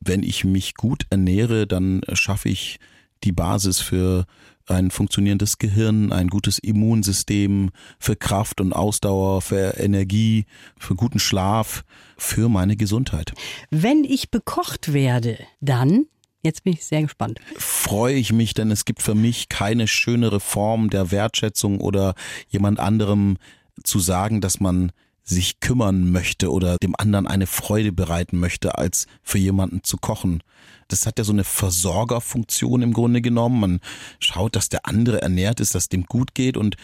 wenn 0.00 0.22
ich 0.22 0.44
mich 0.44 0.74
gut 0.74 1.04
ernähre, 1.10 1.66
dann 1.66 2.02
schaffe 2.12 2.48
ich 2.48 2.78
die 3.24 3.32
Basis 3.32 3.80
für 3.80 4.26
ein 4.66 4.90
funktionierendes 4.90 5.58
Gehirn, 5.58 6.12
ein 6.12 6.28
gutes 6.28 6.58
Immunsystem, 6.58 7.70
für 7.98 8.16
Kraft 8.16 8.60
und 8.60 8.72
Ausdauer, 8.72 9.40
für 9.40 9.78
Energie, 9.78 10.44
für 10.78 10.94
guten 10.94 11.18
Schlaf, 11.18 11.84
für 12.16 12.48
meine 12.48 12.76
Gesundheit. 12.76 13.32
wenn 13.70 14.04
ich 14.04 14.30
bekocht 14.30 14.92
werde, 14.92 15.38
dann 15.60 16.06
Jetzt 16.48 16.64
bin 16.64 16.72
ich 16.72 16.86
sehr 16.86 17.02
gespannt. 17.02 17.42
Freue 17.58 18.14
ich 18.14 18.32
mich, 18.32 18.54
denn 18.54 18.70
es 18.70 18.86
gibt 18.86 19.02
für 19.02 19.14
mich 19.14 19.50
keine 19.50 19.86
schönere 19.86 20.40
Form 20.40 20.88
der 20.88 21.10
Wertschätzung 21.10 21.78
oder 21.78 22.14
jemand 22.48 22.80
anderem 22.80 23.36
zu 23.84 23.98
sagen, 23.98 24.40
dass 24.40 24.58
man 24.58 24.90
sich 25.28 25.60
kümmern 25.60 26.10
möchte 26.10 26.50
oder 26.50 26.76
dem 26.78 26.94
anderen 26.96 27.26
eine 27.26 27.46
Freude 27.46 27.92
bereiten 27.92 28.38
möchte, 28.40 28.78
als 28.78 29.06
für 29.22 29.38
jemanden 29.38 29.84
zu 29.84 29.98
kochen. 29.98 30.42
Das 30.88 31.04
hat 31.04 31.18
ja 31.18 31.24
so 31.24 31.32
eine 31.32 31.44
Versorgerfunktion 31.44 32.80
im 32.80 32.94
Grunde 32.94 33.20
genommen. 33.20 33.60
Man 33.60 33.80
schaut, 34.20 34.56
dass 34.56 34.70
der 34.70 34.86
andere 34.86 35.20
ernährt 35.20 35.60
ist, 35.60 35.74
dass 35.74 35.90
dem 35.90 36.04
gut 36.04 36.34
geht. 36.34 36.56
Und 36.56 36.76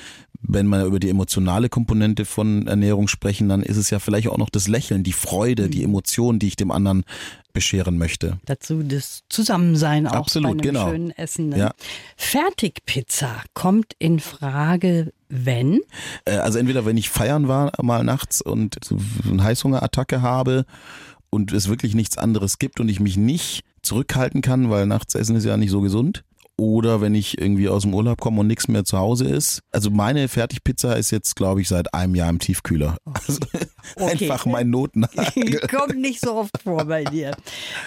wenn 0.43 0.67
wir 0.69 0.85
über 0.85 1.01
die 1.01 1.09
emotionale 1.09 1.71
Komponente 1.71 2.27
von 2.27 2.67
Ernährung 2.67 3.09
sprechen, 3.09 3.49
dann 3.49 3.63
ist 3.63 3.79
es 3.79 3.89
ja 3.89 3.99
vielleicht 3.99 4.29
auch 4.29 4.37
noch 4.37 4.51
das 4.51 4.69
Lächeln, 4.69 5.05
die 5.05 5.15
Freude, 5.15 5.71
die 5.71 5.83
Emotion, 5.83 6.39
die 6.39 6.49
ich 6.49 6.57
dem 6.57 6.71
anderen 6.71 7.05
bescheren 7.55 7.97
möchte. 7.97 8.39
Dazu 8.45 8.83
das 8.83 9.23
Zusammensein 9.31 10.07
auch 10.07 10.13
Absolut, 10.13 10.49
bei 10.49 10.51
einem 10.51 10.61
genau. 10.61 10.91
schönen 10.91 11.11
Essen. 11.13 11.49
Ne? 11.49 11.59
Ja. 11.59 11.75
Fertigpizza 12.17 13.43
kommt 13.55 13.95
in 13.99 14.21
Frage, 14.21 15.13
wenn 15.35 15.81
Äh, 16.25 16.37
Also 16.37 16.59
entweder 16.59 16.87
wenn 16.87 16.97
ich 16.97 17.11
feiern 17.11 17.49
war 17.49 17.73
mal 17.83 18.05
nachts 18.05 18.41
und 18.41 18.77
so 18.85 18.97
eine 19.31 19.43
Heißhungerattacke 19.43 20.23
habe 20.23 20.65
und 21.31 21.53
es 21.53 21.69
wirklich 21.69 21.95
nichts 21.95 22.17
anderes 22.19 22.59
gibt 22.59 22.81
und 22.81 22.89
ich 22.89 23.01
mich 23.01 23.17
nicht 23.17 23.63
zurückhalten 23.83 24.41
kann, 24.41 24.71
weil 24.71 24.87
nachts 24.87 25.15
essen 25.15 25.37
ist 25.37 25.45
ja 25.45 25.57
nicht 25.57 25.71
so 25.71 25.81
gesund. 25.81 26.23
Oder 26.57 27.01
wenn 27.01 27.17
ich 27.17 27.39
irgendwie 27.41 27.69
aus 27.69 27.83
dem 27.83 27.93
Urlaub 27.95 28.21
komme 28.21 28.39
und 28.41 28.47
nichts 28.47 28.69
mehr 28.69 28.85
zu 28.85 28.97
Hause 28.97 29.25
ist. 29.25 29.59
Also 29.73 29.91
meine 29.91 30.29
Fertigpizza 30.29 30.93
ist 30.93 31.11
jetzt, 31.11 31.35
glaube 31.35 31.61
ich, 31.61 31.69
seit 31.69 31.93
einem 31.93 32.15
Jahr 32.15 32.31
im 32.31 32.39
Tiefkühler. 32.39 32.97
Also 33.05 33.41
Okay. 33.97 34.13
einfach 34.31 34.47
mein 34.47 34.71
Notnagel. 34.71 35.61
kommt 35.69 35.99
nicht 36.01 36.21
so 36.21 36.35
oft 36.37 36.63
vor 36.63 36.85
bei 36.85 37.03
dir. 37.05 37.33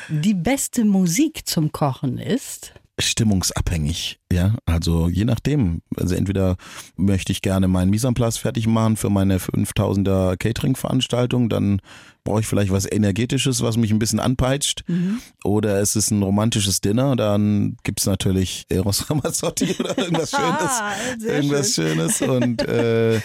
Die 0.10 0.34
beste 0.34 0.84
Musik 0.84 1.48
zum 1.48 1.72
Kochen 1.72 2.18
ist 2.18 2.74
stimmungsabhängig, 3.00 4.20
ja. 4.32 4.56
Also 4.66 5.08
je 5.08 5.26
nachdem. 5.26 5.82
Also 5.96 6.16
entweder 6.16 6.58
möchte 6.96 7.32
ich 7.32 7.42
gerne 7.42 7.68
meinen 7.68 7.90
Mise 7.92 8.08
en 8.08 8.14
place 8.14 8.38
fertig 8.38 8.68
machen 8.68 8.98
für 8.98 9.10
meine 9.10 9.38
5000er 9.38 10.36
Catering-Veranstaltung, 10.38 11.50
dann 11.50 11.82
brauche 12.24 12.42
ich 12.42 12.48
vielleicht 12.48 12.72
was 12.72 12.92
Energetisches, 12.92 13.62
was 13.62 13.78
mich 13.78 13.92
ein 13.92 14.00
bisschen 14.00 14.20
anpeitscht. 14.20 14.84
Mhm. 14.88 15.20
Oder 15.44 15.80
es 15.80 15.96
ist 15.96 16.12
ein 16.12 16.24
romantisches 16.24 16.82
Dinner, 16.82 17.16
dann 17.16 17.78
gibt's 17.84 18.06
natürlich 18.06 18.66
Eros 18.70 19.10
Ramazzotti 19.10 19.76
oder 19.80 19.98
irgendwas 19.98 20.32
Schönes. 20.36 21.24
irgendwas 21.24 21.74
schön. 21.74 21.98
Schönes 21.98 22.22
und 22.22 22.62
äh, 22.68 23.22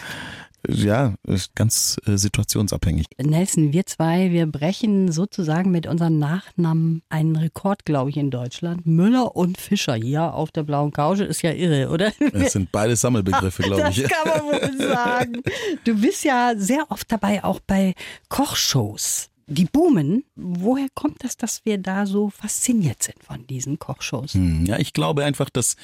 ja, 0.68 1.14
ganz 1.54 1.98
äh, 2.06 2.16
situationsabhängig. 2.16 3.06
Nelson, 3.18 3.72
wir 3.72 3.86
zwei, 3.86 4.30
wir 4.30 4.46
brechen 4.46 5.10
sozusagen 5.10 5.70
mit 5.70 5.86
unseren 5.86 6.18
Nachnamen 6.18 7.02
einen 7.08 7.36
Rekord, 7.36 7.84
glaube 7.84 8.10
ich, 8.10 8.16
in 8.16 8.30
Deutschland. 8.30 8.86
Müller 8.86 9.34
und 9.34 9.58
Fischer 9.58 9.94
hier 9.94 10.34
auf 10.34 10.50
der 10.50 10.62
blauen 10.62 10.92
Couch 10.92 11.20
ist 11.20 11.42
ja 11.42 11.52
irre, 11.52 11.90
oder? 11.90 12.12
Das 12.32 12.52
sind 12.52 12.70
beide 12.70 12.96
Sammelbegriffe, 12.96 13.62
glaube 13.62 13.88
ich. 13.90 14.02
Das 14.02 14.10
kann 14.10 14.28
man 14.28 14.46
wohl 14.46 14.88
sagen. 14.88 15.42
Du 15.84 16.00
bist 16.00 16.24
ja 16.24 16.54
sehr 16.56 16.90
oft 16.90 17.10
dabei, 17.10 17.42
auch 17.42 17.60
bei 17.60 17.94
Kochshows 18.28 19.31
die 19.46 19.64
boomen. 19.64 20.24
Woher 20.34 20.88
kommt 20.94 21.24
das, 21.24 21.36
dass 21.36 21.64
wir 21.64 21.78
da 21.78 22.06
so 22.06 22.30
fasziniert 22.30 23.02
sind 23.02 23.22
von 23.22 23.46
diesen 23.46 23.78
Kochshows? 23.78 24.34
Hm, 24.34 24.66
ja, 24.66 24.78
ich 24.78 24.92
glaube 24.92 25.24
einfach, 25.24 25.50
dass 25.50 25.76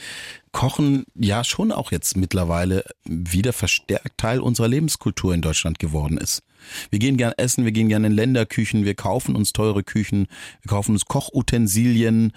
Kochen 0.53 1.05
ja 1.15 1.45
schon 1.45 1.73
auch 1.73 1.93
jetzt 1.93 2.17
mittlerweile 2.17 2.85
wieder 3.05 3.53
verstärkt 3.53 4.19
Teil 4.19 4.41
unserer 4.41 4.69
Lebenskultur 4.69 5.35
in 5.35 5.43
Deutschland 5.43 5.79
geworden 5.79 6.19
ist. 6.19 6.43
Wir 6.91 6.99
gehen 6.99 7.17
gern 7.17 7.33
essen, 7.37 7.65
wir 7.65 7.73
gehen 7.73 7.89
gern 7.89 8.05
in 8.05 8.13
Länderküchen, 8.13 8.85
wir 8.85 8.95
kaufen 8.95 9.37
uns 9.37 9.53
teure 9.53 9.83
Küchen, 9.83 10.27
wir 10.63 10.69
kaufen 10.69 10.93
uns 10.93 11.05
Kochutensilien 11.05 12.33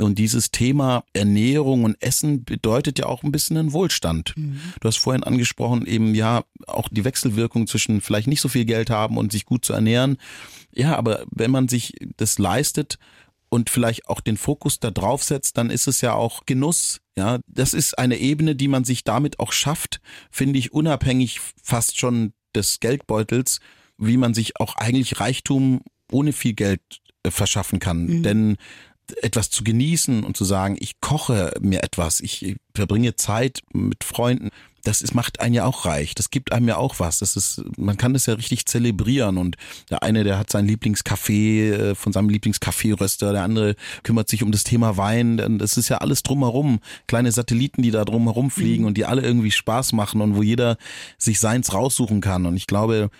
und 0.00 0.18
dieses 0.18 0.50
Thema 0.50 1.04
Ernährung 1.12 1.84
und 1.84 2.00
Essen 2.02 2.44
bedeutet 2.44 2.98
ja 2.98 3.06
auch 3.06 3.22
ein 3.22 3.32
bisschen 3.32 3.56
einen 3.56 3.72
Wohlstand. 3.72 4.34
Mhm. 4.36 4.60
Du 4.80 4.88
hast 4.88 4.96
vorhin 4.96 5.24
angesprochen, 5.24 5.86
eben 5.86 6.14
ja 6.14 6.44
auch 6.66 6.88
die 6.88 7.04
Wechselwirkung 7.04 7.66
zwischen 7.66 8.00
vielleicht 8.00 8.26
nicht 8.26 8.40
so 8.40 8.48
viel 8.48 8.64
Geld 8.64 8.90
haben 8.90 9.16
und 9.16 9.32
sich 9.32 9.44
gut 9.44 9.64
zu 9.64 9.72
ernähren. 9.72 10.16
Ja, 10.74 10.96
aber 10.96 11.24
wenn 11.30 11.50
man 11.50 11.68
sich 11.68 11.94
das 12.16 12.38
leistet 12.38 12.98
und 13.48 13.68
vielleicht 13.68 14.08
auch 14.08 14.20
den 14.20 14.36
Fokus 14.36 14.80
da 14.80 14.90
drauf 14.90 15.22
setzt, 15.22 15.58
dann 15.58 15.70
ist 15.70 15.86
es 15.86 16.00
ja 16.00 16.14
auch 16.14 16.46
Genuss. 16.46 17.00
Ja, 17.16 17.40
das 17.46 17.74
ist 17.74 17.98
eine 17.98 18.16
Ebene, 18.16 18.56
die 18.56 18.68
man 18.68 18.84
sich 18.84 19.04
damit 19.04 19.40
auch 19.40 19.52
schafft, 19.52 20.00
finde 20.30 20.58
ich, 20.58 20.72
unabhängig 20.72 21.40
fast 21.62 21.98
schon 21.98 22.32
des 22.54 22.80
Geldbeutels, 22.80 23.60
wie 23.98 24.16
man 24.16 24.34
sich 24.34 24.58
auch 24.58 24.76
eigentlich 24.76 25.20
Reichtum 25.20 25.82
ohne 26.10 26.32
viel 26.32 26.54
Geld 26.54 26.80
äh, 27.22 27.30
verschaffen 27.30 27.78
kann. 27.78 28.06
Mhm. 28.06 28.22
Denn 28.22 28.56
etwas 29.22 29.50
zu 29.50 29.64
genießen 29.64 30.24
und 30.24 30.36
zu 30.36 30.44
sagen, 30.44 30.76
ich 30.80 31.00
koche 31.00 31.52
mir 31.60 31.82
etwas, 31.82 32.20
ich 32.20 32.56
verbringe 32.74 33.16
Zeit 33.16 33.60
mit 33.72 34.04
Freunden, 34.04 34.50
das 34.84 35.02
ist, 35.02 35.14
macht 35.14 35.40
einen 35.40 35.54
ja 35.54 35.64
auch 35.64 35.84
reich. 35.84 36.14
Das 36.14 36.30
gibt 36.30 36.52
einem 36.52 36.68
ja 36.68 36.76
auch 36.76 36.98
was. 36.98 37.18
Das 37.18 37.36
ist, 37.36 37.62
man 37.76 37.96
kann 37.96 38.14
das 38.14 38.26
ja 38.26 38.34
richtig 38.34 38.66
zelebrieren. 38.66 39.38
Und 39.38 39.56
der 39.90 40.02
eine, 40.02 40.24
der 40.24 40.38
hat 40.38 40.50
sein 40.50 40.66
Lieblingskaffee 40.66 41.70
äh, 41.70 41.94
von 41.94 42.12
seinem 42.12 42.28
Lieblingskaffeeröster, 42.28 43.32
der 43.32 43.42
andere 43.42 43.76
kümmert 44.02 44.28
sich 44.28 44.42
um 44.42 44.52
das 44.52 44.64
Thema 44.64 44.96
Wein. 44.96 45.58
Das 45.58 45.76
ist 45.76 45.88
ja 45.88 45.98
alles 45.98 46.22
drumherum. 46.22 46.80
Kleine 47.06 47.32
Satelliten, 47.32 47.82
die 47.82 47.90
da 47.90 48.04
drumherum 48.04 48.50
fliegen 48.50 48.82
mhm. 48.82 48.88
und 48.88 48.96
die 48.96 49.04
alle 49.04 49.22
irgendwie 49.22 49.50
Spaß 49.50 49.92
machen 49.92 50.20
und 50.20 50.36
wo 50.36 50.42
jeder 50.42 50.76
sich 51.18 51.40
seins 51.40 51.72
raussuchen 51.74 52.20
kann. 52.20 52.46
Und 52.46 52.56
ich 52.56 52.66
glaube, 52.66 53.10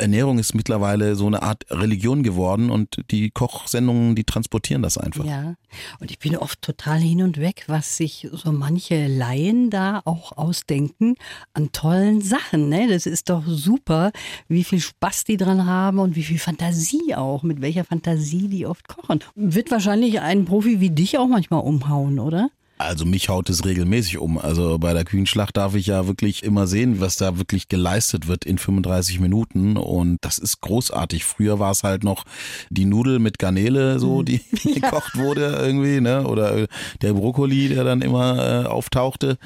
Ernährung 0.00 0.38
ist 0.38 0.54
mittlerweile 0.54 1.14
so 1.14 1.26
eine 1.26 1.42
Art 1.42 1.64
Religion 1.70 2.22
geworden 2.22 2.70
und 2.70 3.02
die 3.10 3.30
Kochsendungen, 3.30 4.14
die 4.14 4.24
transportieren 4.24 4.82
das 4.82 4.98
einfach. 4.98 5.24
Ja, 5.24 5.54
und 6.00 6.10
ich 6.10 6.18
bin 6.18 6.36
oft 6.36 6.62
total 6.62 6.98
hin 6.98 7.22
und 7.22 7.38
weg, 7.38 7.64
was 7.66 7.96
sich 7.96 8.28
so 8.32 8.52
manche 8.52 9.06
Laien 9.06 9.70
da 9.70 10.02
auch 10.04 10.36
ausdenken 10.36 11.14
an 11.52 11.72
tollen 11.72 12.20
Sachen. 12.20 12.68
Ne? 12.68 12.88
Das 12.88 13.06
ist 13.06 13.30
doch 13.30 13.44
super, 13.46 14.12
wie 14.48 14.64
viel 14.64 14.80
Spaß 14.80 15.24
die 15.24 15.36
dran 15.36 15.66
haben 15.66 15.98
und 15.98 16.16
wie 16.16 16.24
viel 16.24 16.38
Fantasie 16.38 17.14
auch, 17.14 17.42
mit 17.42 17.60
welcher 17.60 17.84
Fantasie 17.84 18.48
die 18.48 18.66
oft 18.66 18.88
kochen. 18.88 19.20
Wird 19.34 19.70
wahrscheinlich 19.70 20.20
ein 20.20 20.44
Profi 20.44 20.80
wie 20.80 20.90
dich 20.90 21.18
auch 21.18 21.28
manchmal 21.28 21.62
umhauen, 21.62 22.18
oder? 22.18 22.50
Also 22.80 23.04
mich 23.04 23.28
haut 23.28 23.50
es 23.50 23.66
regelmäßig 23.66 24.16
um. 24.16 24.38
Also 24.38 24.78
bei 24.78 24.94
der 24.94 25.04
Kühnschlacht 25.04 25.58
darf 25.58 25.74
ich 25.74 25.86
ja 25.86 26.06
wirklich 26.06 26.42
immer 26.42 26.66
sehen, 26.66 26.98
was 26.98 27.16
da 27.16 27.36
wirklich 27.36 27.68
geleistet 27.68 28.26
wird 28.26 28.46
in 28.46 28.56
35 28.56 29.20
Minuten 29.20 29.76
und 29.76 30.16
das 30.22 30.38
ist 30.38 30.62
großartig. 30.62 31.24
Früher 31.24 31.58
war 31.58 31.72
es 31.72 31.82
halt 31.82 32.04
noch 32.04 32.24
die 32.70 32.86
Nudel 32.86 33.18
mit 33.18 33.38
Garnele, 33.38 33.98
so 33.98 34.20
mhm. 34.20 34.24
die 34.24 34.40
ja. 34.64 34.74
gekocht 34.74 35.18
wurde 35.18 35.58
irgendwie, 35.60 36.00
ne? 36.00 36.26
Oder 36.26 36.66
der 37.02 37.12
Brokkoli, 37.12 37.68
der 37.68 37.84
dann 37.84 38.00
immer 38.00 38.64
äh, 38.64 38.66
auftauchte. 38.66 39.36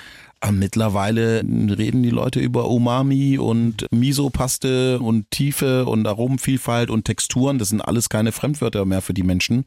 Mittlerweile 0.53 1.39
reden 1.39 2.03
die 2.03 2.11
Leute 2.11 2.41
über 2.41 2.69
Umami 2.69 3.39
und 3.39 3.87
Miso-Paste 3.91 4.99
und 5.01 5.31
Tiefe 5.31 5.87
und 5.87 6.07
Aromenvielfalt 6.07 6.91
und 6.91 7.05
Texturen. 7.05 7.59
Das 7.59 7.71
sind 7.71 7.81
alles 7.81 8.09
keine 8.09 8.33
Fremdwörter 8.33 8.85
mehr 8.85 9.01
für 9.01 9.15
die 9.15 9.23
Menschen. 9.23 9.65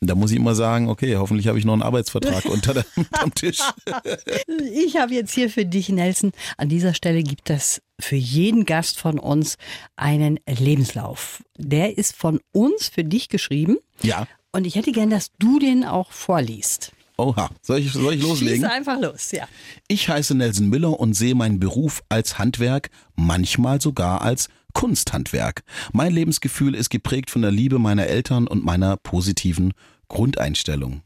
Und 0.00 0.08
da 0.08 0.14
muss 0.14 0.30
ich 0.30 0.38
immer 0.38 0.54
sagen, 0.54 0.88
okay, 0.88 1.16
hoffentlich 1.16 1.48
habe 1.48 1.58
ich 1.58 1.64
noch 1.64 1.74
einen 1.74 1.82
Arbeitsvertrag 1.82 2.46
unter 2.46 2.74
dem 2.74 3.34
Tisch. 3.34 3.58
ich 4.74 4.96
habe 4.96 5.14
jetzt 5.14 5.34
hier 5.34 5.50
für 5.50 5.66
dich, 5.66 5.88
Nelson, 5.90 6.32
an 6.56 6.68
dieser 6.68 6.94
Stelle 6.94 7.22
gibt 7.22 7.50
es 7.50 7.82
für 8.00 8.16
jeden 8.16 8.64
Gast 8.64 8.98
von 8.98 9.18
uns 9.18 9.56
einen 9.96 10.40
Lebenslauf. 10.48 11.42
Der 11.58 11.98
ist 11.98 12.16
von 12.16 12.40
uns 12.52 12.88
für 12.88 13.04
dich 13.04 13.28
geschrieben. 13.28 13.78
Ja. 14.02 14.26
Und 14.52 14.66
ich 14.66 14.76
hätte 14.76 14.92
gern, 14.92 15.10
dass 15.10 15.32
du 15.38 15.58
den 15.58 15.84
auch 15.84 16.12
vorliest. 16.12 16.92
Oha, 17.16 17.48
soll 17.62 17.78
ich, 17.78 17.92
soll 17.92 18.14
ich 18.14 18.22
loslegen? 18.22 18.64
Schieß 18.64 18.70
einfach 18.70 19.00
los, 19.00 19.30
ja. 19.30 19.46
Ich 19.86 20.08
heiße 20.08 20.34
Nelson 20.34 20.68
Müller 20.68 20.98
und 20.98 21.14
sehe 21.14 21.34
meinen 21.34 21.60
Beruf 21.60 22.02
als 22.08 22.38
Handwerk, 22.38 22.90
manchmal 23.14 23.80
sogar 23.80 24.22
als 24.22 24.48
Kunsthandwerk. 24.72 25.62
Mein 25.92 26.12
Lebensgefühl 26.12 26.74
ist 26.74 26.90
geprägt 26.90 27.30
von 27.30 27.42
der 27.42 27.52
Liebe 27.52 27.78
meiner 27.78 28.06
Eltern 28.06 28.48
und 28.48 28.64
meiner 28.64 28.96
positiven 28.96 29.72
Grundeinstellung. 30.08 31.02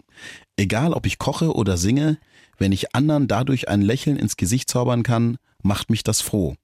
Egal 0.56 0.94
ob 0.94 1.04
ich 1.04 1.18
koche 1.18 1.54
oder 1.54 1.76
singe, 1.76 2.18
wenn 2.56 2.72
ich 2.72 2.94
anderen 2.94 3.28
dadurch 3.28 3.68
ein 3.68 3.82
Lächeln 3.82 4.16
ins 4.16 4.36
Gesicht 4.36 4.70
zaubern 4.70 5.02
kann, 5.02 5.36
macht 5.62 5.90
mich 5.90 6.02
das 6.02 6.22
froh. 6.22 6.56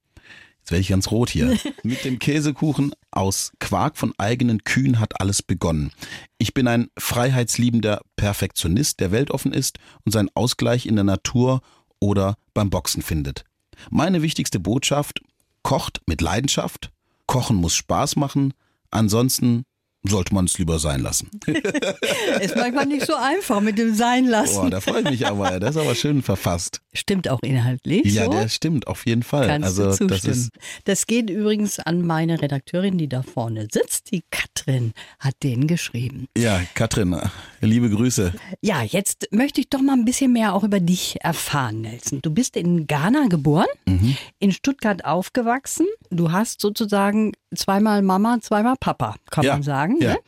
Jetzt 0.65 0.71
werde 0.71 0.81
ich 0.81 0.89
ganz 0.89 1.11
rot 1.11 1.29
hier. 1.29 1.59
Mit 1.83 2.07
dem 2.07 2.19
Käsekuchen 2.19 2.95
aus 3.11 3.53
Quark 3.61 3.99
von 3.99 4.15
eigenen 4.17 4.65
Kühen 4.65 4.99
hat 4.99 5.21
alles 5.21 5.43
begonnen. 5.43 5.93
Ich 6.39 6.55
bin 6.55 6.67
ein 6.69 6.89
freiheitsliebender 6.99 8.01
Perfektionist, 8.17 8.99
der 9.01 9.13
weltoffen 9.13 9.53
ist 9.53 9.79
und 10.07 10.13
seinen 10.13 10.31
Ausgleich 10.33 10.87
in 10.87 10.95
der 10.95 11.05
Natur 11.05 11.61
oder 12.01 12.39
beim 12.55 12.71
Boxen 12.71 13.03
findet. 13.03 13.45
Meine 13.91 14.23
wichtigste 14.23 14.59
Botschaft, 14.59 15.21
kocht 15.63 16.01
mit 16.07 16.23
Leidenschaft, 16.23 16.93
kochen 17.27 17.57
muss 17.57 17.75
Spaß 17.75 18.17
machen, 18.17 18.55
ansonsten 18.91 19.65
sollte 20.05 20.35
man 20.35 20.45
es 20.45 20.59
lieber 20.59 20.79
sein 20.79 21.01
lassen. 21.01 21.31
ist 22.41 22.57
manchmal 22.57 22.87
nicht 22.87 23.07
so 23.07 23.15
einfach 23.15 23.61
mit 23.61 23.79
dem 23.79 23.95
Sein 23.95 24.27
lassen. 24.27 24.63
Boah, 24.63 24.71
da 24.71 24.81
freue 24.81 25.01
ich 25.01 25.11
mich 25.11 25.27
aber. 25.27 25.59
Der 25.59 25.71
ist 25.71 25.77
aber 25.77 25.95
schön 25.95 26.23
verfasst. 26.23 26.81
Stimmt 26.93 27.29
auch 27.29 27.41
inhaltlich. 27.43 28.05
Ja, 28.05 28.27
so? 28.27 28.33
der 28.33 28.49
stimmt, 28.49 28.87
auf 28.87 29.07
jeden 29.07 29.23
Fall. 29.23 29.47
Kannst 29.47 29.67
also, 29.69 29.85
du 29.85 29.91
zustimmen. 29.91 30.21
Das, 30.23 30.25
ist 30.25 30.51
das 30.85 31.07
geht 31.07 31.31
übrigens 31.31 31.79
an 31.81 32.03
meine 32.03 32.41
Redakteurin, 32.41 32.99
die 32.99 33.09
da 33.09 33.23
vorne 33.23 33.67
sitzt. 33.71 34.11
Die 34.13 34.23
Katrin 34.31 34.93
hat 35.19 35.35
den 35.43 35.67
geschrieben. 35.67 36.29
Ja, 36.37 36.61
Katrin, 36.75 37.19
liebe 37.67 37.91
Grüße. 37.91 38.33
Ja, 38.61 38.83
jetzt 38.83 39.29
möchte 39.31 39.61
ich 39.61 39.69
doch 39.69 39.81
mal 39.81 39.95
ein 39.95 40.05
bisschen 40.05 40.33
mehr 40.33 40.55
auch 40.55 40.65
über 40.65 40.81
dich 40.81 41.17
erfahren, 41.23 41.83
Nelson. 41.83 42.21
Du 42.23 42.31
bist 42.31 42.57
in 42.57 42.87
Ghana 42.87 43.27
geboren, 43.29 43.69
mhm. 43.87 44.17
in 44.39 44.53
Stuttgart 44.53 45.05
aufgewachsen. 45.05 45.87
Du 46.11 46.33
hast 46.33 46.61
sozusagen 46.61 47.33
zweimal 47.55 48.03
Mama, 48.03 48.39
zweimal 48.41 48.75
Papa, 48.79 49.17
kann 49.31 49.45
ja. 49.45 49.53
man 49.55 49.63
sagen. 49.63 49.97
Ja. 50.01 50.15
Ne? 50.15 50.19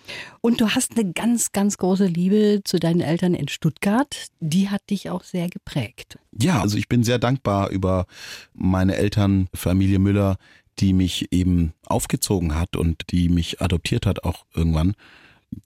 Und 0.40 0.60
du 0.60 0.70
hast 0.70 0.98
eine 0.98 1.12
ganz, 1.12 1.52
ganz 1.52 1.78
große 1.78 2.06
Liebe 2.06 2.60
zu 2.64 2.78
deinen 2.78 3.00
Eltern 3.00 3.34
in 3.34 3.48
Stuttgart. 3.48 4.28
Die 4.40 4.68
hat 4.68 4.88
dich 4.90 5.10
auch 5.10 5.24
sehr 5.24 5.48
geprägt. 5.48 6.18
Ja, 6.32 6.60
also 6.60 6.76
ich 6.76 6.88
bin 6.88 7.02
sehr 7.04 7.18
dankbar 7.18 7.70
über 7.70 8.06
meine 8.54 8.96
Eltern, 8.96 9.48
Familie 9.54 9.98
Müller, 9.98 10.36
die 10.78 10.92
mich 10.92 11.32
eben 11.32 11.72
aufgezogen 11.86 12.54
hat 12.54 12.76
und 12.76 13.10
die 13.10 13.28
mich 13.28 13.60
adoptiert 13.60 14.06
hat 14.06 14.24
auch 14.24 14.44
irgendwann. 14.54 14.94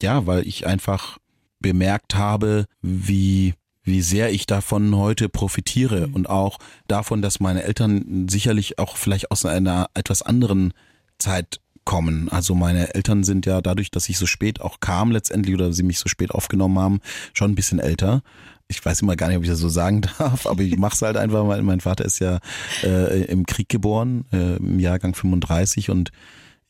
Ja, 0.03 0.27
weil 0.27 0.47
ich 0.47 0.67
einfach 0.67 1.19
bemerkt 1.61 2.15
habe, 2.15 2.67
wie 2.83 3.55
wie 3.83 4.03
sehr 4.03 4.31
ich 4.31 4.47
davon 4.47 4.95
heute 4.97 5.29
profitiere 5.29 6.09
mhm. 6.09 6.15
und 6.15 6.29
auch 6.29 6.59
davon, 6.87 7.23
dass 7.23 7.41
meine 7.41 7.63
Eltern 7.63 8.29
sicherlich 8.29 8.79
auch 8.79 8.97
vielleicht 8.97 9.31
aus 9.31 9.45
einer 9.45 9.89
etwas 9.95 10.23
anderen 10.23 10.73
Zeit 11.19 11.61
kommen. 11.85 12.29
Also 12.29 12.55
meine 12.55 12.95
Eltern 12.95 13.25
sind 13.25 13.47
ja 13.47 13.61
dadurch, 13.61 13.91
dass 13.91 14.09
ich 14.09 14.19
so 14.19 14.27
spät 14.27 14.61
auch 14.61 14.81
kam 14.81 15.11
letztendlich 15.11 15.55
oder 15.55 15.73
sie 15.73 15.83
mich 15.83 15.99
so 15.99 16.09
spät 16.09 16.31
aufgenommen 16.31 16.79
haben, 16.79 17.01
schon 17.33 17.51
ein 17.51 17.55
bisschen 17.55 17.79
älter. 17.79 18.23
Ich 18.69 18.85
weiß 18.85 19.03
immer 19.03 19.17
gar 19.17 19.29
nicht, 19.29 19.39
ob 19.39 19.43
ich 19.43 19.49
das 19.49 19.59
so 19.59 19.69
sagen 19.69 20.03
darf, 20.19 20.47
aber 20.47 20.63
ich 20.63 20.77
mache 20.77 20.95
es 20.95 21.03
halt 21.03 21.17
einfach, 21.17 21.49
weil 21.49 21.63
mein 21.63 21.81
Vater 21.81 22.05
ist 22.05 22.21
ja 22.21 22.39
äh, 22.83 23.25
im 23.25 23.47
Krieg 23.47 23.69
geboren, 23.69 24.25
äh, 24.33 24.57
im 24.57 24.79
Jahrgang 24.79 25.15
35 25.15 25.91
und 25.91 26.13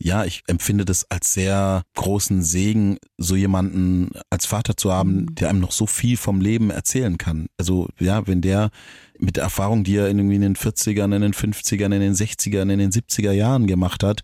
ja, 0.03 0.25
ich 0.25 0.43
empfinde 0.47 0.85
das 0.85 1.05
als 1.11 1.35
sehr 1.35 1.83
großen 1.95 2.43
Segen, 2.43 2.97
so 3.19 3.37
jemanden 3.37 4.11
als 4.31 4.47
Vater 4.47 4.77
zu 4.77 4.93
haben, 4.93 5.13
Mhm. 5.23 5.35
der 5.35 5.51
einem 5.51 5.61
noch 5.61 5.73
so 5.73 5.87
viel 5.87 6.17
vom 6.17 6.41
Leben 6.41 6.71
erzählen 6.71 7.19
kann. 7.19 7.47
Also 7.59 7.89
ja, 7.99 8.27
wenn 8.27 8.41
der 8.41 8.71
mit 9.19 9.37
der 9.37 9.45
Erfahrung, 9.45 9.85
die 9.85 9.97
er 9.97 10.07
irgendwie 10.09 10.37
in 10.37 10.41
den 10.41 10.57
40ern, 10.57 11.15
in 11.15 11.21
den 11.23 11.35
50ern, 11.35 11.93
in 11.95 12.01
den 12.01 12.15
60ern, 12.15 12.73
in 12.73 12.79
den 12.79 12.91
70er 12.91 13.33
Jahren 13.33 13.67
gemacht 13.67 14.03
hat, 14.03 14.23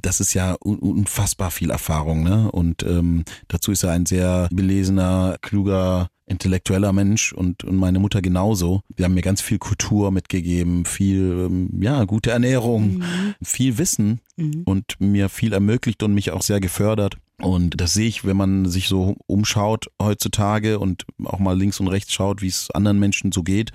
das 0.00 0.20
ist 0.20 0.32
ja 0.32 0.56
un- 0.64 0.78
unfassbar 0.78 1.50
viel 1.50 1.70
Erfahrung, 1.70 2.22
ne? 2.22 2.50
Und 2.50 2.82
ähm, 2.84 3.24
dazu 3.48 3.70
ist 3.70 3.82
er 3.82 3.90
ein 3.90 4.06
sehr 4.06 4.48
belesener, 4.50 5.36
kluger, 5.42 6.08
intellektueller 6.26 6.92
Mensch 6.92 7.32
und, 7.32 7.64
und 7.64 7.76
meine 7.76 7.98
Mutter 7.98 8.22
genauso. 8.22 8.82
Wir 8.96 9.04
haben 9.04 9.14
mir 9.14 9.22
ganz 9.22 9.40
viel 9.40 9.58
Kultur 9.58 10.10
mitgegeben, 10.10 10.84
viel, 10.84 11.46
ähm, 11.48 11.82
ja, 11.82 12.04
gute 12.04 12.30
Ernährung, 12.30 13.02
viel 13.42 13.78
Wissen 13.78 14.20
und 14.64 15.00
mir 15.00 15.28
viel 15.28 15.52
ermöglicht 15.52 16.02
und 16.02 16.14
mich 16.14 16.30
auch 16.30 16.42
sehr 16.42 16.60
gefördert. 16.60 17.16
Und 17.38 17.80
das 17.80 17.94
sehe 17.94 18.08
ich, 18.08 18.24
wenn 18.24 18.36
man 18.36 18.66
sich 18.66 18.88
so 18.88 19.16
umschaut 19.26 19.86
heutzutage 20.00 20.78
und 20.78 21.04
auch 21.24 21.40
mal 21.40 21.58
links 21.58 21.80
und 21.80 21.88
rechts 21.88 22.12
schaut, 22.12 22.42
wie 22.42 22.48
es 22.48 22.70
anderen 22.70 22.98
Menschen 22.98 23.32
so 23.32 23.42
geht, 23.42 23.72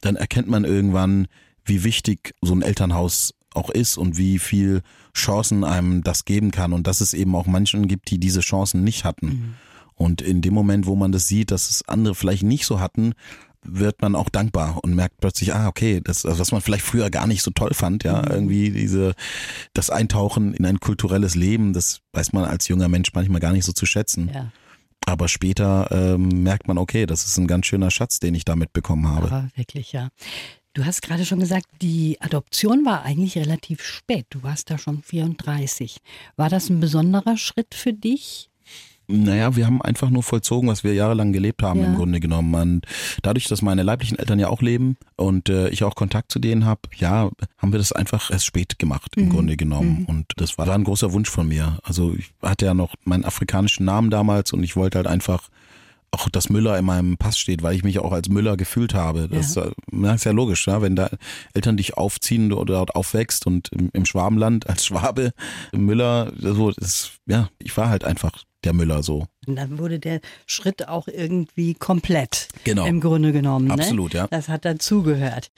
dann 0.00 0.16
erkennt 0.16 0.48
man 0.48 0.64
irgendwann, 0.64 1.28
wie 1.64 1.84
wichtig 1.84 2.34
so 2.40 2.54
ein 2.54 2.62
Elternhaus 2.62 3.34
auch 3.54 3.70
ist 3.70 3.96
und 3.98 4.16
wie 4.16 4.38
viel 4.38 4.82
Chancen 5.14 5.62
einem 5.62 6.02
das 6.02 6.24
geben 6.24 6.50
kann 6.50 6.72
und 6.72 6.86
dass 6.86 7.00
es 7.00 7.14
eben 7.14 7.34
auch 7.36 7.46
Menschen 7.46 7.86
gibt, 7.86 8.10
die 8.10 8.18
diese 8.18 8.40
Chancen 8.40 8.82
nicht 8.82 9.04
hatten. 9.04 9.56
Und 10.02 10.20
in 10.20 10.42
dem 10.42 10.54
Moment, 10.54 10.86
wo 10.86 10.96
man 10.96 11.12
das 11.12 11.28
sieht, 11.28 11.50
dass 11.50 11.70
es 11.70 11.88
andere 11.88 12.14
vielleicht 12.14 12.42
nicht 12.42 12.66
so 12.66 12.80
hatten, 12.80 13.14
wird 13.64 14.02
man 14.02 14.16
auch 14.16 14.28
dankbar 14.28 14.80
und 14.82 14.94
merkt 14.94 15.20
plötzlich, 15.20 15.54
ah, 15.54 15.68
okay, 15.68 16.00
das, 16.02 16.26
also 16.26 16.40
was 16.40 16.50
man 16.50 16.60
vielleicht 16.60 16.84
früher 16.84 17.10
gar 17.10 17.26
nicht 17.26 17.42
so 17.42 17.52
toll 17.52 17.74
fand, 17.74 18.02
ja, 18.02 18.28
irgendwie 18.28 18.70
diese, 18.70 19.14
das 19.72 19.88
Eintauchen 19.90 20.52
in 20.54 20.66
ein 20.66 20.80
kulturelles 20.80 21.36
Leben, 21.36 21.72
das 21.72 22.00
weiß 22.12 22.32
man 22.32 22.44
als 22.44 22.66
junger 22.68 22.88
Mensch 22.88 23.12
manchmal 23.14 23.40
gar 23.40 23.52
nicht 23.52 23.64
so 23.64 23.72
zu 23.72 23.86
schätzen. 23.86 24.30
Ja, 24.34 24.50
Aber 25.06 25.28
später 25.28 25.88
ähm, 25.92 26.42
merkt 26.42 26.66
man, 26.66 26.76
okay, 26.76 27.06
das 27.06 27.24
ist 27.24 27.38
ein 27.38 27.46
ganz 27.46 27.66
schöner 27.66 27.90
Schatz, 27.92 28.18
den 28.18 28.34
ich 28.34 28.44
damit 28.44 28.72
bekommen 28.72 29.06
habe. 29.08 29.26
aber 29.26 29.48
wirklich, 29.54 29.92
ja. 29.92 30.08
Du 30.74 30.86
hast 30.86 31.02
gerade 31.02 31.26
schon 31.26 31.38
gesagt, 31.38 31.66
die 31.82 32.16
Adoption 32.20 32.86
war 32.86 33.02
eigentlich 33.02 33.36
relativ 33.36 33.82
spät. 33.82 34.24
Du 34.30 34.42
warst 34.42 34.70
da 34.70 34.78
schon 34.78 35.02
34. 35.02 35.98
War 36.36 36.48
das 36.48 36.70
ein 36.70 36.80
besonderer 36.80 37.36
Schritt 37.36 37.74
für 37.74 37.92
dich? 37.92 38.48
Naja, 39.12 39.54
wir 39.56 39.66
haben 39.66 39.82
einfach 39.82 40.10
nur 40.10 40.22
vollzogen, 40.22 40.68
was 40.68 40.84
wir 40.84 40.94
jahrelang 40.94 41.32
gelebt 41.32 41.62
haben 41.62 41.80
Ja. 41.80 41.86
im 41.86 41.96
Grunde 41.96 42.18
genommen. 42.20 42.54
Und 42.54 42.86
dadurch, 43.22 43.46
dass 43.46 43.62
meine 43.62 43.82
leiblichen 43.82 44.18
Eltern 44.18 44.38
ja 44.38 44.48
auch 44.48 44.62
leben 44.62 44.96
und 45.16 45.48
äh, 45.48 45.68
ich 45.68 45.84
auch 45.84 45.94
Kontakt 45.94 46.32
zu 46.32 46.38
denen 46.38 46.64
habe, 46.64 46.80
ja, 46.96 47.30
haben 47.58 47.72
wir 47.72 47.78
das 47.78 47.92
einfach 47.92 48.30
erst 48.30 48.46
spät 48.46 48.78
gemacht 48.78 49.12
im 49.16 49.28
Grunde 49.28 49.56
genommen. 49.56 50.04
Und 50.08 50.26
das 50.36 50.56
war 50.58 50.68
ein 50.68 50.84
großer 50.84 51.12
Wunsch 51.12 51.28
von 51.30 51.46
mir. 51.48 51.78
Also 51.82 52.14
ich 52.16 52.32
hatte 52.42 52.64
ja 52.66 52.74
noch 52.74 52.94
meinen 53.04 53.24
afrikanischen 53.24 53.84
Namen 53.84 54.10
damals 54.10 54.52
und 54.52 54.62
ich 54.62 54.76
wollte 54.76 54.98
halt 54.98 55.06
einfach 55.06 55.48
auch, 56.14 56.28
dass 56.28 56.50
Müller 56.50 56.78
in 56.78 56.84
meinem 56.84 57.16
Pass 57.16 57.38
steht, 57.38 57.62
weil 57.62 57.74
ich 57.74 57.84
mich 57.84 57.98
auch 57.98 58.12
als 58.12 58.28
Müller 58.28 58.58
gefühlt 58.58 58.92
habe. 58.92 59.28
Das, 59.28 59.54
Ja. 59.54 59.64
äh, 59.64 59.72
ja. 59.92 60.12
ist 60.14 60.24
ja 60.24 60.32
logisch, 60.32 60.66
ja? 60.66 60.82
wenn 60.82 60.94
da 60.94 61.08
Eltern 61.54 61.78
dich 61.78 61.96
aufziehen 61.96 62.52
oder 62.52 62.74
dort 62.74 62.94
aufwächst 62.94 63.46
und 63.46 63.68
im, 63.72 63.88
im 63.94 64.04
Schwabenland 64.04 64.68
als 64.68 64.84
Schwabe 64.84 65.32
Müller, 65.74 66.30
so, 66.38 66.70
das, 66.70 67.12
ja, 67.26 67.48
ich 67.58 67.74
war 67.78 67.88
halt 67.88 68.04
einfach 68.04 68.32
der 68.64 68.72
Müller 68.72 69.02
so. 69.02 69.26
Und 69.46 69.56
dann 69.56 69.78
wurde 69.78 69.98
der 69.98 70.20
Schritt 70.46 70.88
auch 70.88 71.08
irgendwie 71.08 71.74
komplett. 71.74 72.48
Genau. 72.64 72.86
Im 72.86 73.00
Grunde 73.00 73.32
genommen. 73.32 73.70
Absolut, 73.70 74.14
ne? 74.14 74.20
ja. 74.20 74.26
Das 74.28 74.48
hat 74.48 74.64
dazugehört. 74.64 75.50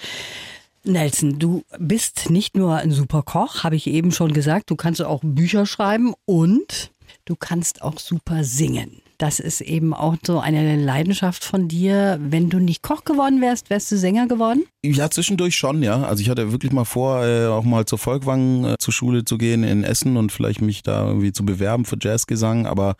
Nelson, 0.85 1.39
du 1.39 1.65
bist 1.79 2.29
nicht 2.29 2.57
nur 2.57 2.77
ein 2.77 2.93
super 2.93 3.23
Koch, 3.23 3.65
habe 3.65 3.77
ich 3.77 3.87
eben 3.87 4.13
schon 4.13 4.35
gesagt. 4.35 4.71
Du 4.71 4.77
kannst 4.77 5.01
auch 5.03 5.23
Bücher 5.25 5.65
schreiben 5.65 6.15
und 6.27 6.91
du 7.25 7.37
kannst 7.37 7.81
auch 7.81 7.99
super 7.99 8.45
singen. 8.45 9.01
Das 9.19 9.39
ist 9.39 9.61
eben 9.61 9.95
auch 9.95 10.17
so 10.27 10.41
eine 10.41 10.77
Leidenschaft 10.77 11.45
von 11.45 11.69
dir. 11.69 12.19
Wenn 12.21 12.51
du 12.51 12.59
nicht 12.59 12.83
Koch 12.83 13.05
geworden 13.05 13.41
wärst, 13.41 13.71
wärst 13.71 13.91
du 13.93 13.97
Sänger 13.97 14.27
geworden? 14.27 14.65
Ja, 14.85 15.11
zwischendurch 15.11 15.57
schon, 15.57 15.83
ja. 15.83 16.03
Also 16.03 16.21
ich 16.23 16.29
hatte 16.29 16.53
wirklich 16.53 16.73
mal 16.73 16.85
vor, 16.85 17.25
äh, 17.25 17.47
auch 17.47 17.65
mal 17.65 17.85
zur 17.85 17.99
Volkwang 17.99 18.65
äh, 18.65 18.75
zur 18.79 18.93
Schule 18.93 19.25
zu 19.25 19.39
gehen 19.39 19.65
in 19.65 19.85
Essen 19.85 20.17
und 20.17 20.33
vielleicht 20.33 20.61
mich 20.61 20.83
da 20.83 21.07
irgendwie 21.07 21.33
zu 21.33 21.45
bewerben 21.45 21.85
für 21.85 21.97
Jazzgesang, 22.01 22.67
aber 22.67 22.97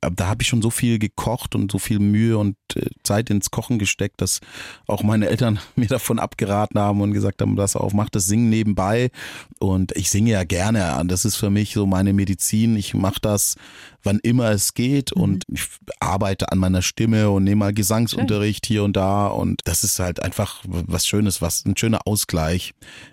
da 0.00 0.26
habe 0.26 0.42
ich 0.42 0.48
schon 0.48 0.62
so 0.62 0.70
viel 0.70 0.98
gekocht 0.98 1.54
und 1.54 1.72
so 1.72 1.78
viel 1.78 1.98
Mühe 1.98 2.38
und 2.38 2.56
äh, 2.74 2.86
Zeit 3.02 3.30
ins 3.30 3.50
Kochen 3.50 3.78
gesteckt, 3.78 4.20
dass 4.20 4.40
auch 4.86 5.02
meine 5.02 5.28
Eltern 5.28 5.58
mir 5.76 5.88
davon 5.88 6.18
abgeraten 6.18 6.78
haben 6.78 7.00
und 7.00 7.12
gesagt 7.12 7.40
haben, 7.42 7.56
pass 7.56 7.76
auf, 7.76 7.92
mach 7.92 8.10
das 8.10 8.26
Singen 8.26 8.50
nebenbei. 8.50 9.10
Und 9.58 9.96
ich 9.96 10.10
singe 10.10 10.32
ja 10.32 10.44
gerne. 10.44 10.98
Und 11.00 11.10
das 11.10 11.24
ist 11.24 11.36
für 11.36 11.50
mich 11.50 11.72
so 11.72 11.86
meine 11.86 12.12
Medizin. 12.12 12.76
Ich 12.76 12.94
mache 12.94 13.20
das, 13.20 13.56
wann 14.02 14.20
immer 14.22 14.50
es 14.50 14.74
geht 14.74 15.12
und 15.12 15.44
ich 15.50 15.66
arbeite 16.00 16.52
an 16.52 16.58
meiner 16.58 16.82
Stimme 16.82 17.30
und 17.30 17.44
nehme 17.44 17.56
mal 17.56 17.74
Gesangsunterricht 17.74 18.66
hier 18.66 18.84
und 18.84 18.96
da. 18.96 19.26
Und 19.26 19.60
das 19.64 19.82
ist 19.82 19.98
halt 19.98 20.22
einfach 20.22 20.62
was 20.66 21.06
Schönes, 21.06 21.42
was 21.42 21.64
ein 21.64 21.76
schöner 21.76 22.06
Ausgleich. 22.06 22.72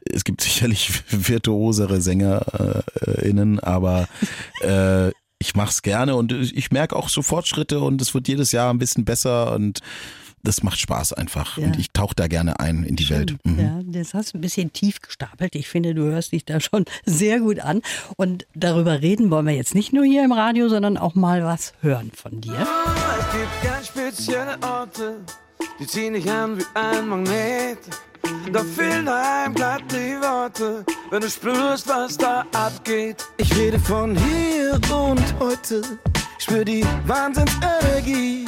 Es 0.10 0.24
gibt 0.24 0.42
sicherlich 0.42 0.92
virtuosere 1.10 2.02
SängerInnen, 2.02 3.60
aber 3.60 4.08
äh, 4.62 5.12
ich 5.44 5.56
mache 5.56 5.72
es 5.72 5.82
gerne 5.82 6.16
und 6.16 6.32
ich 6.32 6.72
merke 6.72 6.96
auch 6.96 7.10
so 7.10 7.22
Fortschritte 7.22 7.82
und 7.82 8.02
es 8.02 8.14
wird 8.14 8.30
jedes 8.30 8.54
Jahr 8.54 8.74
ein 8.74 8.80
bisschen 8.80 9.04
besser 9.04 9.54
und 9.54 9.82
das 10.42 10.64
macht 10.64 10.80
Spaß 10.80 11.14
einfach. 11.14 11.58
Ja. 11.58 11.68
Und 11.68 11.78
ich 11.80 11.92
tauche 11.92 12.16
da 12.16 12.28
gerne 12.28 12.60
ein 12.60 12.84
in 12.84 12.96
die 12.96 13.10
Welt. 13.10 13.36
Mhm. 13.44 13.60
Ja, 13.60 13.80
das 13.86 14.14
hast 14.14 14.34
du 14.34 14.38
ein 14.38 14.42
bisschen 14.42 14.72
tief 14.72 15.02
gestapelt. 15.02 15.56
Ich 15.56 15.68
finde, 15.70 15.94
du 15.94 16.04
hörst 16.04 16.32
dich 16.32 16.46
da 16.46 16.60
schon 16.60 16.86
sehr 17.06 17.40
gut 17.40 17.60
an. 17.60 17.82
Und 18.18 18.46
darüber 18.54 19.02
reden 19.02 19.32
wollen 19.32 19.48
wir 19.48 19.54
jetzt 19.54 19.76
nicht 19.76 19.94
nur 19.94 20.06
hier 20.06 20.24
im 20.24 20.32
Radio, 20.32 20.70
sondern 20.70 20.98
auch 20.98 21.16
mal 21.16 21.44
was 21.44 21.74
hören 21.82 22.12
von 22.14 22.42
dir. 22.42 22.56
Es 22.56 23.32
gibt 23.32 23.64
ganz 23.64 23.88
spezielle 23.88 24.58
Orte, 24.62 25.22
die 25.80 25.88
ziehen 25.88 26.14
dich 26.14 26.30
an 26.30 26.58
wie 26.58 26.66
ein 26.74 27.08
Magnet. 27.08 27.80
Da 28.52 28.64
fehlen 28.64 29.08
einem 29.08 29.54
glatt 29.54 29.84
die 29.90 30.20
Worte, 30.22 30.86
wenn 31.10 31.22
du 31.22 31.30
spürst, 31.30 31.88
was 31.88 32.18
da 32.18 32.46
abgeht. 32.54 33.26
Ich 33.38 33.56
rede 33.56 33.80
von 33.80 34.16
hier 34.16 34.80
und 34.94 35.22
heute, 35.40 35.82
spür 36.38 36.64
die 36.64 36.86
Wahnsinnsenergie. 37.06 38.46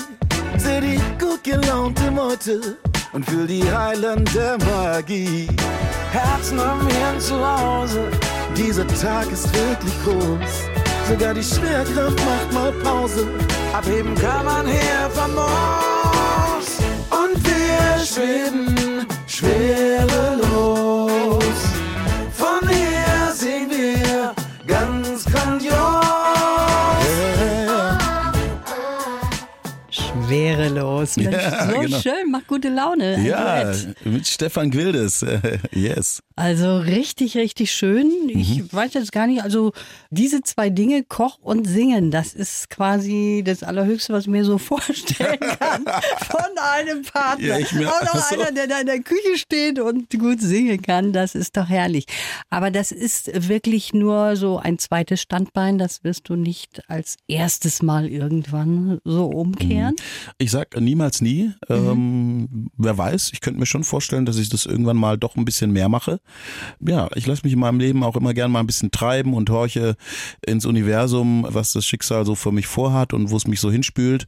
Seh 0.58 0.80
die 0.82 1.00
gut 1.20 1.44
gelaunte 1.44 2.10
Meute 2.12 2.78
und 3.14 3.26
fühl 3.26 3.48
die 3.48 3.64
heilende 3.64 4.58
Magie. 4.66 5.48
Herzen 6.12 6.60
am 6.60 6.88
Hirn 6.88 7.20
zu 7.20 7.36
Hause, 7.36 8.10
dieser 8.56 8.88
Tag 8.88 9.32
ist 9.32 9.54
wirklich 9.54 9.94
groß. 10.04 10.70
Sogar 11.10 11.34
die 11.34 11.44
Schwerkraft 11.44 12.20
macht 12.26 12.54
mal 12.54 12.72
Pause. 12.84 13.28
Abheben 13.74 14.16
kann 14.16 14.46
man 14.46 14.68
hier 14.68 15.10
von 15.14 15.36
Mars. 15.36 15.95
Schweben 18.06 19.08
schwerelos. 19.26 20.85
Schwerelos. 30.56 31.18
Mensch, 31.18 31.34
Ja, 31.34 31.70
so 31.72 31.80
genau. 31.80 32.00
schön, 32.00 32.32
macht 32.32 32.48
gute 32.48 32.70
Laune. 32.70 33.16
ein 33.16 33.26
Ja, 33.26 33.64
Duett. 33.64 34.06
mit 34.06 34.28
Stefan 34.28 34.72
Gwildes. 34.72 35.26
Yes. 35.72 36.22
Also 36.38 36.78
richtig, 36.80 37.38
richtig 37.38 37.72
schön. 37.72 38.12
Ich 38.28 38.60
Mhm. 38.60 38.68
weiß 38.72 38.94
jetzt 38.96 39.12
gar 39.14 39.26
nicht, 39.28 39.42
also 39.44 39.72
diese 40.10 40.42
zwei 40.44 40.70
Dinge, 40.70 41.04
Koch 41.04 41.38
und 41.42 41.66
Singen, 41.66 42.12
das 42.12 42.34
ist 42.34 42.70
quasi 42.70 43.42
das 43.46 43.64
Allerhöchste, 43.64 44.12
was 44.14 44.24
ich 44.24 44.30
mir 44.30 44.44
so 44.44 44.58
vorstellen 44.76 45.40
kann 45.40 45.86
von 45.86 46.58
einem 46.74 47.04
Partner. 47.04 47.46
Ja, 47.46 47.58
ich 47.60 47.72
mir 47.72 47.90
auch 47.90 48.02
noch 48.02 48.16
auch 48.16 48.30
so. 48.30 48.36
einer, 48.40 48.52
der 48.52 48.68
da 48.68 48.80
in 48.82 48.86
der 48.86 49.00
Küche 49.00 49.38
steht 49.38 49.80
und 49.80 50.10
gut 50.20 50.42
singen 50.42 50.82
kann, 50.82 51.14
das 51.14 51.36
ist 51.36 51.56
doch 51.56 51.70
herrlich. 51.70 52.06
Aber 52.50 52.70
das 52.72 52.92
ist 52.92 53.48
wirklich 53.48 53.94
nur 53.94 54.36
so 54.36 54.58
ein 54.58 54.78
zweites 54.78 55.22
Standbein, 55.22 55.78
das 55.78 56.04
wirst 56.04 56.28
du 56.30 56.36
nicht 56.36 56.82
als 56.90 57.16
erstes 57.28 57.82
Mal 57.82 58.08
irgendwann 58.08 59.00
so 59.06 59.26
umkehren. 59.28 59.96
Ich 60.46 60.52
sag 60.52 60.80
niemals 60.80 61.22
nie. 61.22 61.54
Ähm, 61.70 62.70
wer 62.78 62.96
weiß, 62.96 63.32
ich 63.34 63.42
könnte 63.42 63.60
mir 63.60 63.66
schon 63.66 63.84
vorstellen, 63.84 64.28
dass 64.28 64.38
ich 64.38 64.48
das 64.48 64.68
irgendwann 64.68 64.96
mal 64.96 65.18
doch 65.18 65.36
ein 65.36 65.44
bisschen 65.44 65.72
mehr 65.72 65.90
mache. 65.90 66.20
Ja, 66.80 67.10
ich 67.16 67.26
lasse 67.26 67.42
mich 67.46 67.54
in 67.54 67.60
meinem 67.60 67.80
Leben 67.80 68.04
auch 68.04 68.16
immer 68.16 68.36
gern 68.36 68.52
mal 68.52 68.60
ein 68.60 68.68
bisschen 68.68 68.92
treiben 68.92 69.34
und 69.34 69.50
horche 69.50 69.96
ins 70.46 70.68
Universum, 70.68 71.48
was 71.50 71.74
das 71.74 71.88
Schicksal 71.88 72.28
so 72.28 72.36
für 72.36 72.52
mich 72.52 72.68
vorhat 72.68 73.12
und 73.12 73.32
wo 73.32 73.38
es 73.38 73.48
mich 73.48 73.60
so 73.60 73.72
hinspült. 73.72 74.28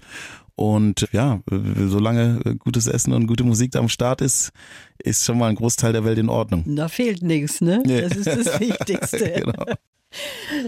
Und 0.55 1.07
ja, 1.11 1.39
solange 1.51 2.39
gutes 2.57 2.87
Essen 2.87 3.13
und 3.13 3.27
gute 3.27 3.43
Musik 3.43 3.73
da 3.73 3.77
am 3.77 3.87
Start 3.87 4.21
ist, 4.21 4.49
ist 4.97 5.23
schon 5.23 5.37
mal 5.37 5.49
ein 5.49 5.55
Großteil 5.55 5.93
der 5.93 6.03
Welt 6.03 6.17
in 6.17 6.29
Ordnung. 6.29 6.63
Da 6.65 6.87
fehlt 6.87 7.21
nichts, 7.21 7.61
ne? 7.61 7.83
Nee. 7.85 8.01
Das 8.01 8.17
ist 8.17 8.25
das 8.25 8.59
Wichtigste. 8.59 9.33
Genau. 9.33 9.65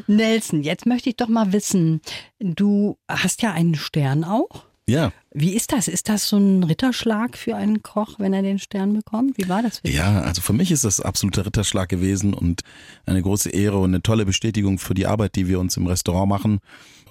Nelson, 0.06 0.62
jetzt 0.62 0.86
möchte 0.86 1.10
ich 1.10 1.16
doch 1.16 1.28
mal 1.28 1.54
wissen, 1.54 2.02
du 2.40 3.00
hast 3.08 3.42
ja 3.42 3.52
einen 3.52 3.74
Stern 3.74 4.24
auch. 4.24 4.70
Ja, 4.90 5.12
Wie 5.32 5.54
ist 5.54 5.72
das? 5.72 5.88
Ist 5.88 6.10
das 6.10 6.28
so 6.28 6.38
ein 6.38 6.64
Ritterschlag 6.64 7.38
für 7.38 7.56
einen 7.56 7.84
Koch, 7.84 8.16
wenn 8.18 8.34
er 8.34 8.42
den 8.42 8.58
Stern 8.58 8.94
bekommt? 8.94 9.38
Wie 9.38 9.48
war 9.48 9.62
das 9.62 9.78
für 9.78 9.88
dich? 9.88 9.96
Ja, 9.96 10.22
also 10.22 10.42
für 10.42 10.54
mich 10.54 10.72
ist 10.72 10.84
das 10.84 11.02
absoluter 11.02 11.46
Ritterschlag 11.46 11.88
gewesen 11.88 12.34
und 12.34 12.62
eine 13.06 13.22
große 13.22 13.50
Ehre 13.50 13.78
und 13.78 13.92
eine 13.92 14.02
tolle 14.02 14.26
Bestätigung 14.26 14.80
für 14.80 14.96
die 14.96 15.06
Arbeit, 15.06 15.36
die 15.36 15.48
wir 15.48 15.60
uns 15.60 15.78
im 15.78 15.86
Restaurant 15.86 16.30
machen. 16.30 16.60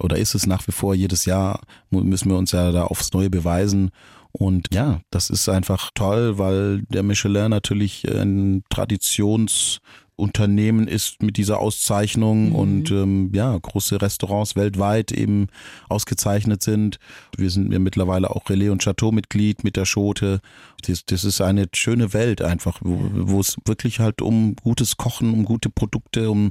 Oder 0.00 0.18
ist 0.18 0.34
es 0.34 0.46
nach 0.46 0.66
wie 0.66 0.72
vor 0.72 0.94
jedes 0.94 1.26
Jahr, 1.26 1.60
müssen 1.90 2.30
wir 2.30 2.36
uns 2.36 2.50
ja 2.50 2.72
da 2.72 2.84
aufs 2.84 3.12
Neue 3.12 3.30
beweisen. 3.30 3.90
Und 4.32 4.68
ja, 4.72 5.00
das 5.10 5.30
ist 5.30 5.48
einfach 5.48 5.90
toll, 5.94 6.38
weil 6.38 6.82
der 6.88 7.04
Michelin 7.04 7.50
natürlich 7.50 8.04
ein 8.08 8.64
Traditions 8.68 9.80
Unternehmen 10.18 10.88
ist 10.88 11.22
mit 11.22 11.36
dieser 11.36 11.60
Auszeichnung 11.60 12.48
mhm. 12.48 12.54
und 12.54 12.90
ähm, 12.90 13.30
ja, 13.32 13.56
große 13.56 14.02
Restaurants 14.02 14.56
weltweit 14.56 15.12
eben 15.12 15.46
ausgezeichnet 15.88 16.62
sind. 16.62 16.98
Wir 17.36 17.50
sind 17.50 17.72
ja 17.72 17.78
mittlerweile 17.78 18.30
auch 18.30 18.50
Relais 18.50 18.70
und 18.70 18.82
Chateau 18.82 19.12
Mitglied 19.12 19.62
mit 19.62 19.76
der 19.76 19.84
Schote. 19.84 20.40
Das, 20.82 21.06
das 21.06 21.24
ist 21.24 21.40
eine 21.40 21.66
schöne 21.72 22.12
Welt 22.14 22.42
einfach, 22.42 22.80
wo, 22.82 22.98
wo 23.12 23.40
es 23.40 23.56
wirklich 23.64 24.00
halt 24.00 24.20
um 24.20 24.56
gutes 24.56 24.96
Kochen, 24.96 25.32
um 25.32 25.44
gute 25.44 25.70
Produkte, 25.70 26.30
um 26.30 26.50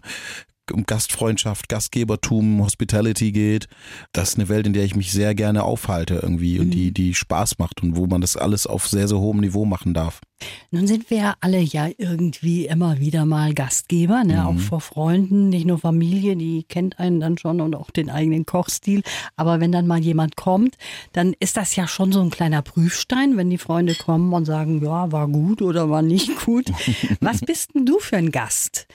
um 0.71 0.85
Gastfreundschaft, 0.85 1.69
Gastgebertum, 1.69 2.63
Hospitality 2.63 3.31
geht. 3.31 3.67
Das 4.11 4.29
ist 4.29 4.35
eine 4.35 4.49
Welt, 4.49 4.67
in 4.67 4.73
der 4.73 4.83
ich 4.83 4.95
mich 4.95 5.11
sehr 5.11 5.35
gerne 5.35 5.63
aufhalte 5.63 6.19
irgendwie 6.21 6.59
und 6.59 6.71
die, 6.71 6.89
mhm. 6.89 6.93
die 6.93 7.13
Spaß 7.13 7.59
macht 7.59 7.81
und 7.83 7.95
wo 7.95 8.07
man 8.07 8.21
das 8.21 8.37
alles 8.37 8.67
auf 8.67 8.87
sehr, 8.87 9.07
sehr 9.07 9.19
hohem 9.19 9.39
Niveau 9.39 9.65
machen 9.65 9.93
darf. 9.93 10.21
Nun 10.69 10.85
sind 10.85 11.09
wir 11.09 11.17
ja 11.17 11.35
alle 11.41 11.59
ja 11.59 11.87
irgendwie 11.97 12.67
immer 12.67 12.99
wieder 12.99 13.25
mal 13.25 13.53
Gastgeber, 13.53 14.23
ne? 14.23 14.33
Mhm. 14.35 14.39
auch 14.39 14.59
vor 14.59 14.81
Freunden, 14.81 15.49
nicht 15.49 15.65
nur 15.65 15.79
Familie, 15.79 16.35
die 16.35 16.63
kennt 16.63 16.99
einen 16.99 17.19
dann 17.19 17.37
schon 17.37 17.61
und 17.61 17.75
auch 17.75 17.89
den 17.89 18.09
eigenen 18.09 18.45
Kochstil. 18.45 19.01
Aber 19.35 19.59
wenn 19.59 19.71
dann 19.71 19.87
mal 19.87 19.99
jemand 19.99 20.35
kommt, 20.35 20.77
dann 21.13 21.33
ist 21.39 21.57
das 21.57 21.75
ja 21.75 21.87
schon 21.87 22.11
so 22.11 22.21
ein 22.21 22.29
kleiner 22.29 22.61
Prüfstein, 22.61 23.37
wenn 23.37 23.49
die 23.49 23.57
Freunde 23.57 23.95
kommen 23.95 24.31
und 24.33 24.45
sagen, 24.45 24.83
ja, 24.83 25.11
war 25.11 25.27
gut 25.27 25.61
oder 25.61 25.89
war 25.89 26.01
nicht 26.01 26.45
gut. 26.45 26.71
Was 27.19 27.41
bist 27.41 27.73
denn 27.73 27.85
du 27.85 27.99
für 27.99 28.17
ein 28.17 28.31
Gast? 28.31 28.87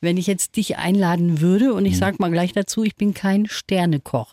Wenn 0.00 0.16
ich 0.16 0.26
jetzt 0.26 0.56
dich 0.56 0.78
einladen 0.78 1.40
würde 1.40 1.74
und 1.74 1.84
ich 1.84 1.94
mhm. 1.94 1.98
sage 1.98 2.16
mal 2.20 2.30
gleich 2.30 2.52
dazu, 2.52 2.84
ich 2.84 2.96
bin 2.96 3.14
kein 3.14 3.46
Sternekoch, 3.46 4.32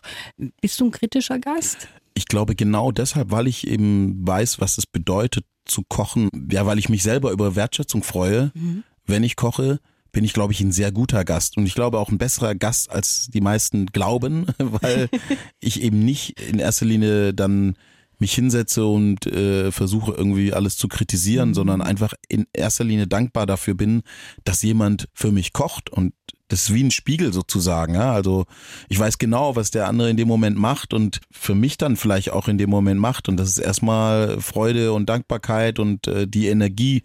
bist 0.60 0.80
du 0.80 0.86
ein 0.86 0.90
kritischer 0.90 1.38
Gast? 1.38 1.88
Ich 2.14 2.26
glaube 2.26 2.54
genau 2.56 2.90
deshalb, 2.90 3.30
weil 3.30 3.46
ich 3.46 3.66
eben 3.66 4.26
weiß, 4.26 4.60
was 4.60 4.78
es 4.78 4.86
bedeutet 4.86 5.44
zu 5.66 5.82
kochen, 5.88 6.30
ja, 6.50 6.66
weil 6.66 6.78
ich 6.78 6.88
mich 6.88 7.02
selber 7.02 7.30
über 7.30 7.54
Wertschätzung 7.54 8.02
freue, 8.02 8.50
mhm. 8.54 8.82
wenn 9.06 9.22
ich 9.22 9.36
koche, 9.36 9.78
bin 10.10 10.24
ich, 10.24 10.32
glaube 10.32 10.52
ich, 10.52 10.60
ein 10.60 10.72
sehr 10.72 10.90
guter 10.90 11.24
Gast. 11.24 11.56
Und 11.56 11.66
ich 11.66 11.74
glaube 11.74 11.98
auch 11.98 12.08
ein 12.08 12.18
besserer 12.18 12.54
Gast, 12.54 12.90
als 12.90 13.28
die 13.32 13.40
meisten 13.40 13.86
glauben, 13.86 14.46
weil 14.58 15.08
ich 15.60 15.82
eben 15.82 16.04
nicht 16.04 16.40
in 16.40 16.58
erster 16.58 16.86
Linie 16.86 17.34
dann 17.34 17.76
mich 18.18 18.34
hinsetze 18.34 18.84
und 18.84 19.26
äh, 19.26 19.70
versuche 19.72 20.12
irgendwie 20.12 20.52
alles 20.52 20.76
zu 20.76 20.88
kritisieren, 20.88 21.50
mhm. 21.50 21.54
sondern 21.54 21.82
einfach 21.82 22.14
in 22.28 22.46
erster 22.52 22.84
Linie 22.84 23.06
dankbar 23.06 23.46
dafür 23.46 23.74
bin, 23.74 24.02
dass 24.44 24.62
jemand 24.62 25.08
für 25.14 25.32
mich 25.32 25.52
kocht 25.52 25.90
und 25.90 26.12
das 26.48 26.64
ist 26.64 26.74
wie 26.74 26.82
ein 26.82 26.90
Spiegel 26.90 27.32
sozusagen. 27.32 27.94
Ja? 27.94 28.12
Also 28.12 28.46
ich 28.88 28.98
weiß 28.98 29.18
genau, 29.18 29.54
was 29.54 29.70
der 29.70 29.86
andere 29.86 30.10
in 30.10 30.16
dem 30.16 30.28
Moment 30.28 30.56
macht 30.56 30.94
und 30.94 31.20
für 31.30 31.54
mich 31.54 31.76
dann 31.76 31.96
vielleicht 31.96 32.30
auch 32.30 32.48
in 32.48 32.56
dem 32.56 32.70
Moment 32.70 32.98
macht. 33.00 33.28
Und 33.28 33.36
das 33.36 33.50
ist 33.50 33.58
erstmal 33.58 34.40
Freude 34.40 34.92
und 34.94 35.08
Dankbarkeit 35.08 35.78
und 35.78 36.06
äh, 36.06 36.26
die 36.26 36.48
Energie, 36.48 37.02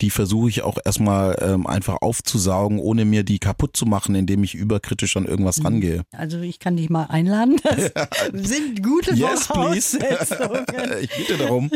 die 0.00 0.10
versuche 0.10 0.48
ich 0.48 0.62
auch 0.62 0.78
erstmal 0.82 1.36
ähm, 1.40 1.66
einfach 1.66 1.98
aufzusaugen, 2.00 2.78
ohne 2.78 3.04
mir 3.04 3.22
die 3.22 3.38
kaputt 3.38 3.76
zu 3.76 3.84
machen, 3.84 4.14
indem 4.14 4.42
ich 4.42 4.54
überkritisch 4.54 5.16
an 5.16 5.26
irgendwas 5.26 5.58
mhm. 5.58 5.66
rangehe. 5.66 6.02
Also 6.12 6.40
ich 6.40 6.58
kann 6.58 6.76
dich 6.76 6.88
mal 6.88 7.04
einladen. 7.04 7.60
Das 7.62 7.92
sind 8.48 8.82
gute 8.82 9.14
yes, 9.14 9.46
Voraussetzungen. 9.46 10.64
ich 11.02 11.10
bitte 11.16 11.36
darum. 11.36 11.70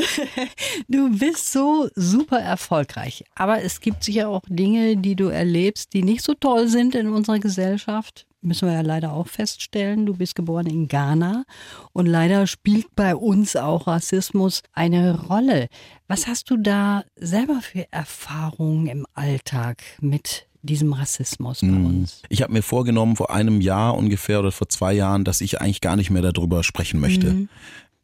Du 0.88 1.10
bist 1.18 1.52
so 1.52 1.88
super 1.94 2.38
erfolgreich. 2.38 3.24
Aber 3.34 3.62
es 3.62 3.80
gibt 3.80 4.04
sicher 4.04 4.28
auch 4.28 4.42
Dinge, 4.48 4.96
die 4.96 5.16
du 5.16 5.26
erlebst, 5.26 5.92
die 5.92 6.02
nicht 6.02 6.22
so 6.24 6.32
toll 6.34 6.68
sind 6.68 6.94
in 6.94 7.09
unserer 7.12 7.38
Gesellschaft. 7.38 8.26
Müssen 8.42 8.68
wir 8.68 8.74
ja 8.74 8.80
leider 8.80 9.12
auch 9.12 9.28
feststellen. 9.28 10.06
Du 10.06 10.14
bist 10.14 10.34
geboren 10.34 10.66
in 10.66 10.88
Ghana 10.88 11.44
und 11.92 12.06
leider 12.06 12.46
spielt 12.46 12.94
bei 12.96 13.14
uns 13.14 13.54
auch 13.54 13.86
Rassismus 13.86 14.62
eine 14.72 15.20
Rolle. 15.26 15.68
Was 16.08 16.26
hast 16.26 16.50
du 16.50 16.56
da 16.56 17.04
selber 17.16 17.60
für 17.60 17.86
Erfahrungen 17.92 18.86
im 18.86 19.06
Alltag 19.12 19.82
mit 20.00 20.46
diesem 20.62 20.94
Rassismus 20.94 21.60
bei 21.60 21.68
hm. 21.68 21.86
uns? 21.86 22.22
Ich 22.30 22.40
habe 22.40 22.52
mir 22.52 22.62
vorgenommen, 22.62 23.16
vor 23.16 23.30
einem 23.30 23.60
Jahr 23.60 23.96
ungefähr 23.96 24.40
oder 24.40 24.52
vor 24.52 24.68
zwei 24.70 24.94
Jahren, 24.94 25.24
dass 25.24 25.42
ich 25.42 25.60
eigentlich 25.60 25.82
gar 25.82 25.96
nicht 25.96 26.10
mehr 26.10 26.22
darüber 26.22 26.62
sprechen 26.62 26.98
möchte. 26.98 27.32
Mhm. 27.32 27.48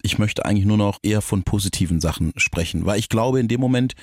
Ich 0.06 0.18
möchte 0.18 0.44
eigentlich 0.44 0.66
nur 0.66 0.76
noch 0.76 0.98
eher 1.02 1.20
von 1.20 1.42
positiven 1.42 2.00
Sachen 2.00 2.32
sprechen, 2.36 2.86
weil 2.86 2.98
ich 2.98 3.08
glaube, 3.08 3.40
in 3.40 3.48
dem 3.48 3.60
Moment 3.60 3.94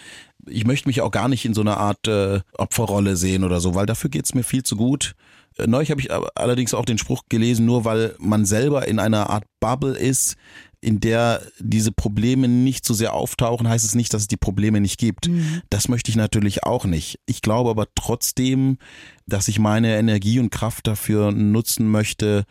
ich 0.48 0.66
möchte 0.66 0.88
mich 0.90 1.02
auch 1.02 1.12
gar 1.12 1.28
nicht 1.28 1.46
in 1.46 1.54
so 1.54 1.62
einer 1.62 1.78
Art 1.78 2.08
äh, 2.08 2.42
Opferrolle 2.58 3.16
sehen 3.16 3.44
oder 3.44 3.60
so, 3.60 3.76
weil 3.76 3.86
dafür 3.86 4.10
geht's 4.10 4.34
mir 4.34 4.44
viel 4.44 4.64
zu 4.64 4.76
gut. 4.76 5.16
Äh, 5.58 5.68
neulich 5.68 5.92
habe 5.92 6.02
ich 6.02 6.12
allerdings 6.12 6.74
auch 6.74 6.86
den 6.86 6.98
Spruch 6.98 7.24
gelesen, 7.30 7.66
nur 7.66 7.86
weil 7.86 8.16
man 8.20 8.46
selber 8.46 8.88
in 8.88 9.00
einer 9.00 9.30
Art 9.30 9.46
Bubble 9.60 9.96
ist, 9.98 10.36
in 10.82 11.00
der 11.00 11.42
diese 11.60 11.94
Probleme 11.94 12.50
nicht 12.50 12.86
so 12.86 12.94
sehr 12.94 13.14
auftauchen, 13.14 13.70
heißt 13.70 13.86
es 13.86 13.96
nicht, 13.96 14.14
dass 14.14 14.24
es 14.24 14.28
die 14.28 14.38
Probleme 14.38 14.82
nicht 14.82 15.00
gibt. 15.00 15.30
Mhm. 15.30 15.62
Das 15.70 15.88
möchte 15.88 16.12
ich 16.12 16.18
natürlich 16.18 16.64
auch 16.64 16.84
nicht. 16.86 17.20
Ich 17.26 17.42
glaube 17.42 17.70
aber 17.70 17.88
trotzdem, 17.96 18.78
dass 19.26 19.48
ich 19.48 19.60
meine 19.60 19.96
Energie 19.96 20.40
und 20.40 20.50
Kraft 20.50 20.88
dafür 20.88 21.32
nutzen 21.32 21.90
möchte, 21.90 22.44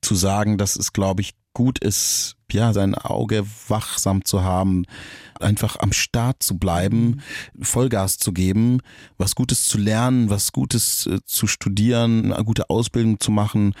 zu 0.00 0.14
sagen, 0.14 0.56
dass 0.56 0.76
es, 0.76 0.94
glaube 0.94 1.20
ich, 1.20 1.32
gut 1.54 1.78
ist, 1.78 2.36
ja, 2.52 2.72
sein 2.72 2.94
Auge 2.94 3.44
wachsam 3.68 4.24
zu 4.24 4.42
haben, 4.42 4.84
einfach 5.40 5.76
am 5.80 5.92
Start 5.92 6.42
zu 6.42 6.58
bleiben, 6.58 7.20
Vollgas 7.60 8.18
zu 8.18 8.32
geben, 8.32 8.80
was 9.18 9.34
Gutes 9.34 9.66
zu 9.66 9.78
lernen, 9.78 10.30
was 10.30 10.52
Gutes 10.52 11.06
äh, 11.06 11.18
zu 11.24 11.46
studieren, 11.46 12.32
eine 12.32 12.44
gute 12.44 12.70
Ausbildung 12.70 13.18
zu 13.18 13.30
machen, 13.30 13.74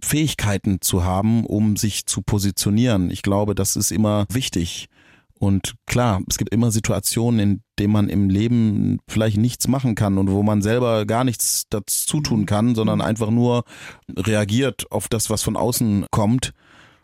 Fähigkeiten 0.00 0.80
zu 0.80 1.04
haben, 1.04 1.44
um 1.44 1.76
sich 1.76 2.06
zu 2.06 2.22
positionieren. 2.22 3.10
Ich 3.10 3.22
glaube, 3.22 3.54
das 3.54 3.76
ist 3.76 3.90
immer 3.90 4.26
wichtig. 4.30 4.88
Und 5.40 5.76
klar, 5.86 6.20
es 6.28 6.36
gibt 6.36 6.52
immer 6.52 6.70
Situationen, 6.70 7.40
in 7.40 7.62
denen 7.78 7.94
man 7.94 8.08
im 8.10 8.28
Leben 8.28 8.98
vielleicht 9.08 9.38
nichts 9.38 9.68
machen 9.68 9.94
kann 9.94 10.18
und 10.18 10.30
wo 10.30 10.42
man 10.42 10.60
selber 10.60 11.06
gar 11.06 11.24
nichts 11.24 11.64
dazu 11.70 12.20
tun 12.20 12.44
kann, 12.44 12.74
sondern 12.74 13.00
einfach 13.00 13.30
nur 13.30 13.64
reagiert 14.14 14.92
auf 14.92 15.08
das, 15.08 15.30
was 15.30 15.42
von 15.42 15.56
außen 15.56 16.04
kommt. 16.10 16.52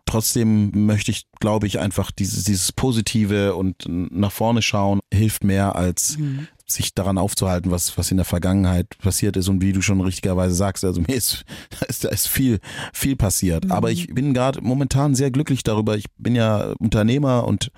Trotzdem 0.06 0.86
möchte 0.86 1.10
ich, 1.10 1.26
glaube 1.40 1.66
ich, 1.66 1.78
einfach 1.80 2.10
dieses, 2.10 2.44
dieses 2.44 2.72
Positive 2.72 3.54
und 3.56 3.84
nach 3.86 4.32
vorne 4.32 4.62
schauen 4.62 5.00
hilft 5.12 5.44
mehr 5.44 5.76
als 5.76 6.16
mhm. 6.16 6.46
sich 6.64 6.94
daran 6.94 7.18
aufzuhalten, 7.18 7.70
was, 7.72 7.98
was 7.98 8.10
in 8.12 8.16
der 8.16 8.24
Vergangenheit 8.24 8.96
passiert 8.98 9.36
ist 9.36 9.48
und 9.48 9.60
wie 9.60 9.72
du 9.72 9.82
schon 9.82 10.00
richtigerweise 10.00 10.54
sagst, 10.54 10.84
also 10.84 11.00
mir 11.00 11.14
ist, 11.14 11.44
da 11.80 11.86
ist, 11.88 12.04
da 12.04 12.08
ist 12.08 12.28
viel, 12.28 12.60
viel 12.92 13.16
passiert. 13.16 13.66
Mhm. 13.66 13.72
Aber 13.72 13.90
ich 13.90 14.06
bin 14.08 14.32
gerade 14.32 14.60
momentan 14.62 15.14
sehr 15.14 15.30
glücklich 15.30 15.64
darüber. 15.64 15.96
Ich 15.96 16.06
bin 16.16 16.36
ja 16.36 16.72
Unternehmer 16.78 17.44
und 17.44 17.72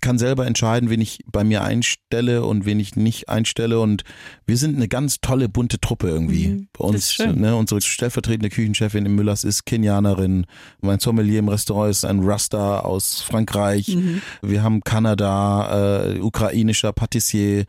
kann 0.00 0.18
selber 0.18 0.46
entscheiden, 0.46 0.90
wen 0.90 1.00
ich 1.00 1.24
bei 1.30 1.42
mir 1.42 1.64
einstelle 1.64 2.44
und 2.44 2.66
wen 2.66 2.78
ich 2.78 2.96
nicht 2.96 3.28
einstelle. 3.28 3.80
Und 3.80 4.04
wir 4.46 4.56
sind 4.56 4.76
eine 4.76 4.88
ganz 4.88 5.20
tolle, 5.20 5.48
bunte 5.48 5.80
Truppe 5.80 6.08
irgendwie. 6.08 6.48
Mhm, 6.48 6.68
bei 6.72 6.84
uns, 6.84 7.18
ne, 7.18 7.56
unsere 7.56 7.80
stellvertretende 7.80 8.50
Küchenchefin 8.50 9.06
im 9.06 9.14
Müllers 9.14 9.44
ist 9.44 9.64
Kenianerin. 9.64 10.46
Mein 10.80 11.00
Sommelier 11.00 11.38
im 11.38 11.48
Restaurant 11.48 11.90
ist 11.90 12.04
ein 12.04 12.20
Rasta 12.22 12.80
aus 12.80 13.22
Frankreich. 13.22 13.88
Mhm. 13.88 14.22
Wir 14.42 14.62
haben 14.62 14.82
Kanada, 14.82 16.12
äh, 16.12 16.20
ukrainischer 16.20 16.92
Patissier, 16.92 17.64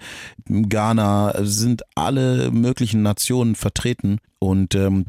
Ghana, 0.47 1.33
sind 1.43 1.83
alle 1.95 2.51
möglichen 2.51 3.01
Nationen 3.01 3.55
vertreten. 3.55 4.19
Und 4.39 4.75
ähm, 4.75 5.05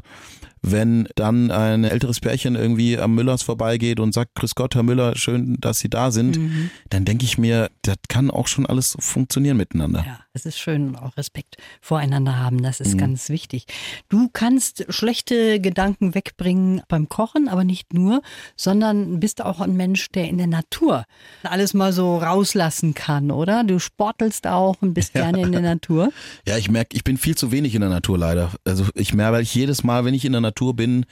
wenn 0.61 1.07
dann 1.15 1.51
ein 1.51 1.83
älteres 1.83 2.19
Pärchen 2.19 2.55
irgendwie 2.55 2.97
am 2.97 3.15
Müllers 3.15 3.41
vorbeigeht 3.43 3.99
und 3.99 4.13
sagt, 4.13 4.35
Grüß 4.35 4.55
Gott, 4.55 4.75
Herr 4.75 4.83
Müller, 4.83 5.15
schön, 5.15 5.57
dass 5.59 5.79
Sie 5.79 5.89
da 5.89 6.11
sind, 6.11 6.37
mhm. 6.37 6.69
dann 6.89 7.05
denke 7.05 7.25
ich 7.25 7.37
mir, 7.37 7.69
das 7.81 7.95
kann 8.07 8.29
auch 8.29 8.47
schon 8.47 8.65
alles 8.65 8.95
funktionieren 8.99 9.57
miteinander. 9.57 10.03
Ja, 10.05 10.19
es 10.33 10.45
ist 10.45 10.59
schön, 10.59 10.95
auch 10.95 11.15
Respekt 11.17 11.55
voreinander 11.81 12.37
haben, 12.37 12.61
das 12.61 12.79
ist 12.79 12.95
mhm. 12.95 12.99
ganz 12.99 13.29
wichtig. 13.29 13.65
Du 14.09 14.29
kannst 14.31 14.85
schlechte 14.89 15.59
Gedanken 15.61 16.13
wegbringen 16.13 16.81
beim 16.87 17.07
Kochen, 17.07 17.47
aber 17.47 17.63
nicht 17.63 17.93
nur, 17.93 18.21
sondern 18.55 19.19
bist 19.19 19.41
auch 19.41 19.61
ein 19.61 19.75
Mensch, 19.75 20.09
der 20.09 20.27
in 20.27 20.37
der 20.37 20.47
Natur 20.47 21.05
alles 21.43 21.73
mal 21.73 21.93
so 21.93 22.17
rauslassen 22.17 22.93
kann, 22.93 23.31
oder? 23.31 23.63
Du 23.63 23.79
sportelst 23.79 24.45
auch 24.45 24.75
und 24.81 24.93
bist 24.93 25.13
ja. 25.13 25.21
gerne 25.21 25.41
in 25.41 25.51
der 25.51 25.61
Natur. 25.61 26.11
Ja, 26.45 26.57
ich 26.57 26.69
merke, 26.69 26.95
ich 26.95 27.03
bin 27.03 27.17
viel 27.17 27.35
zu 27.35 27.51
wenig 27.51 27.75
in 27.75 27.81
der 27.81 27.89
Natur 27.89 28.17
leider. 28.17 28.51
Also 28.65 28.87
ich 28.93 29.13
merke, 29.19 29.33
weil 29.33 29.43
ich 29.43 29.55
jedes 29.55 29.83
Mal, 29.83 30.05
wenn 30.05 30.13
ich 30.13 30.25
in 30.25 30.31
der 30.31 30.41
Natur 30.41 30.59
Natur 30.59 30.75
bin, 30.75 31.05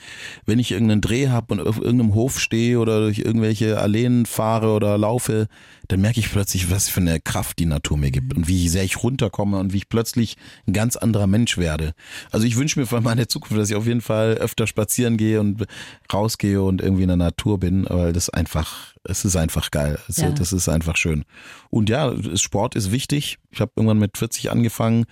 wenn 0.46 0.60
ich 0.60 0.72
irgendeinen 0.72 1.02
Dreh 1.02 1.30
habe 1.30 1.54
und 1.54 1.60
auf 1.62 1.78
irgendeinem 1.78 2.16
Hof 2.16 2.40
stehe 2.40 2.80
oder 2.80 3.02
durch 3.02 3.20
irgendwelche 3.20 3.80
Alleen 3.80 4.26
fahre 4.26 4.72
oder 4.72 4.98
laufe, 4.98 5.48
dann 5.88 6.02
merke 6.02 6.20
ich 6.20 6.32
plötzlich, 6.32 6.70
was 6.70 6.90
für 6.90 7.00
eine 7.00 7.20
Kraft 7.20 7.60
die 7.60 7.66
Natur 7.66 7.98
mir 7.98 8.12
gibt 8.12 8.36
und 8.36 8.48
wie 8.48 8.68
sehr 8.70 8.84
ich 8.84 9.04
runterkomme 9.04 9.58
und 9.58 9.74
wie 9.74 9.78
ich 9.78 9.90
plötzlich 9.90 10.38
ein 10.68 10.74
ganz 10.74 10.96
anderer 10.96 11.28
Mensch 11.28 11.58
werde. 11.58 11.94
Also 12.32 12.46
ich 12.46 12.58
wünsche 12.58 12.80
mir 12.80 12.86
für 12.86 13.02
meine 13.02 13.28
Zukunft, 13.28 13.58
dass 13.58 13.70
ich 13.70 13.76
auf 13.76 13.88
jeden 13.88 14.02
Fall 14.02 14.36
öfter 14.36 14.68
spazieren 14.68 15.18
gehe 15.18 15.40
und 15.40 15.66
rausgehe 16.12 16.62
und 16.62 16.82
irgendwie 16.82 17.04
in 17.04 17.10
der 17.10 17.18
Natur 17.18 17.60
bin, 17.60 17.86
weil 17.90 18.14
das 18.14 18.30
einfach 18.30 18.96
es 19.10 19.26
ist 19.26 19.36
einfach 19.36 19.72
geil. 19.72 20.00
Also, 20.08 20.24
Ja. 20.24 20.32
Das 20.32 20.54
ist 20.54 20.68
einfach 20.70 20.98
schön. 20.98 21.24
Und 21.70 21.90
ja, 21.90 22.14
Sport 22.36 22.76
ist 22.76 22.92
wichtig. 22.92 23.40
Ich 23.52 23.62
habe 23.62 23.72
irgendwann 23.76 24.00
mit 24.00 24.18
40 24.18 24.52
angefangen, 24.52 25.06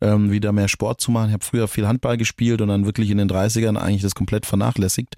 ähm, 0.00 0.30
wieder 0.30 0.52
mehr 0.52 0.68
Sport 0.68 1.00
zu 1.00 1.10
machen. 1.10 1.28
Ich 1.28 1.34
habe 1.34 1.44
früher 1.44 1.68
viel 1.68 1.86
Handball 1.86 2.16
gespielt 2.16 2.60
und 2.60 2.68
dann 2.68 2.86
wirklich 2.86 3.10
in 3.10 3.18
den 3.18 3.28
30ern 3.28 3.76
eigentlich 3.76 4.02
das 4.02 4.14
komplett 4.14 4.46
vernachlässigt. 4.46 5.16